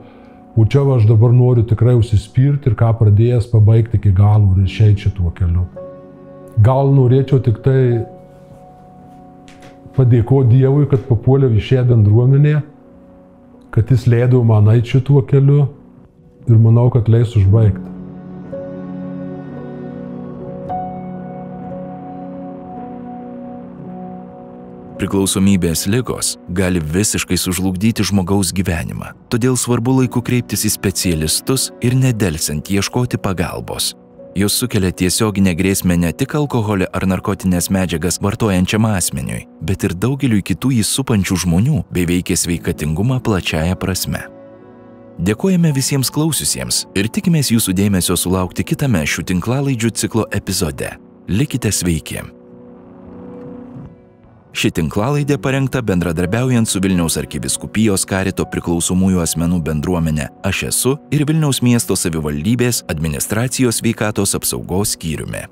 O 0.55 0.65
čia 0.67 0.83
aš 0.95 1.05
dabar 1.07 1.31
noriu 1.31 1.63
tikrai 1.67 1.93
užsispirti 1.95 2.71
ir 2.71 2.75
ką 2.79 2.91
pradėjęs 2.99 3.47
pabaigti 3.51 3.99
iki 3.99 4.11
galų 4.15 4.55
ir 4.55 4.65
išeiti 4.67 5.07
šituo 5.07 5.31
keliu. 5.35 5.67
Gal 6.59 6.91
norėčiau 6.95 7.39
tik 7.43 7.61
tai 7.63 8.03
padėkoti 9.95 10.57
Dievui, 10.57 10.87
kad 10.91 11.03
papuoliau 11.07 11.51
į 11.55 11.63
šią 11.67 11.85
bendruomenę, 11.91 12.57
kad 13.71 13.91
jis 13.91 14.07
leido 14.11 14.43
man 14.43 14.67
eiti 14.73 14.97
šituo 14.97 15.23
keliu 15.27 15.65
ir 16.47 16.59
manau, 16.59 16.89
kad 16.91 17.07
leis 17.11 17.35
užbaigti. 17.39 17.90
Priklausomybės 25.01 25.87
lygos 25.89 26.35
gali 26.53 26.77
visiškai 26.77 27.33
sužlugdyti 27.33 28.03
žmogaus 28.05 28.51
gyvenimą, 28.53 29.07
todėl 29.33 29.55
svarbu 29.57 29.95
laiku 29.97 30.21
kreiptis 30.21 30.61
į 30.67 30.69
specialistus 30.75 31.63
ir 31.81 31.95
nedelsiant 31.97 32.67
ieškoti 32.69 33.17
pagalbos. 33.17 33.95
Jos 34.37 34.53
sukelia 34.61 34.91
tiesioginę 34.93 35.55
grėsmę 35.57 35.97
ne 35.97 36.11
tik 36.13 36.35
alkoholį 36.37 36.85
ar 36.93 37.07
narkotinės 37.09 37.71
medžiagas 37.73 38.19
vartojančiam 38.21 38.85
asmeniui, 38.91 39.47
bet 39.65 39.87
ir 39.87 39.95
daugeliu 39.97 40.37
kitų 40.45 40.69
jį 40.75 40.83
supančių 40.85 41.37
žmonių 41.45 41.79
bei 41.89 42.05
veikia 42.05 42.37
sveikatingumą 42.37 43.17
plačiaja 43.25 43.79
prasme. 43.81 44.21
Dėkojame 45.17 45.71
visiems 45.73 46.13
klausiusiems 46.13 46.83
ir 46.93 47.09
tikimės 47.09 47.49
jūsų 47.55 47.73
dėmesio 47.73 48.13
sulaukti 48.13 48.67
kitame 48.69 49.01
šių 49.01 49.25
tinklalaidžių 49.33 49.91
ciklo 50.03 50.27
epizode. 50.29 50.93
Likite 51.25 51.73
sveiki! 51.73 52.21
Ši 54.51 54.71
tinklalaidė 54.75 55.37
parengta 55.39 55.79
bendradarbiaujant 55.85 56.67
su 56.67 56.81
Vilniaus 56.83 57.15
arkiviskupijos 57.21 58.03
karito 58.07 58.43
priklausomųjų 58.51 59.23
asmenų 59.23 59.61
bendruomenė 59.63 60.27
Aš 60.47 60.65
esu 60.73 60.97
ir 61.15 61.23
Vilniaus 61.29 61.61
miesto 61.63 61.95
savivaldybės 61.95 62.83
administracijos 62.91 63.79
veikatos 63.85 64.35
apsaugos 64.35 64.97
skyriumi. 64.97 65.47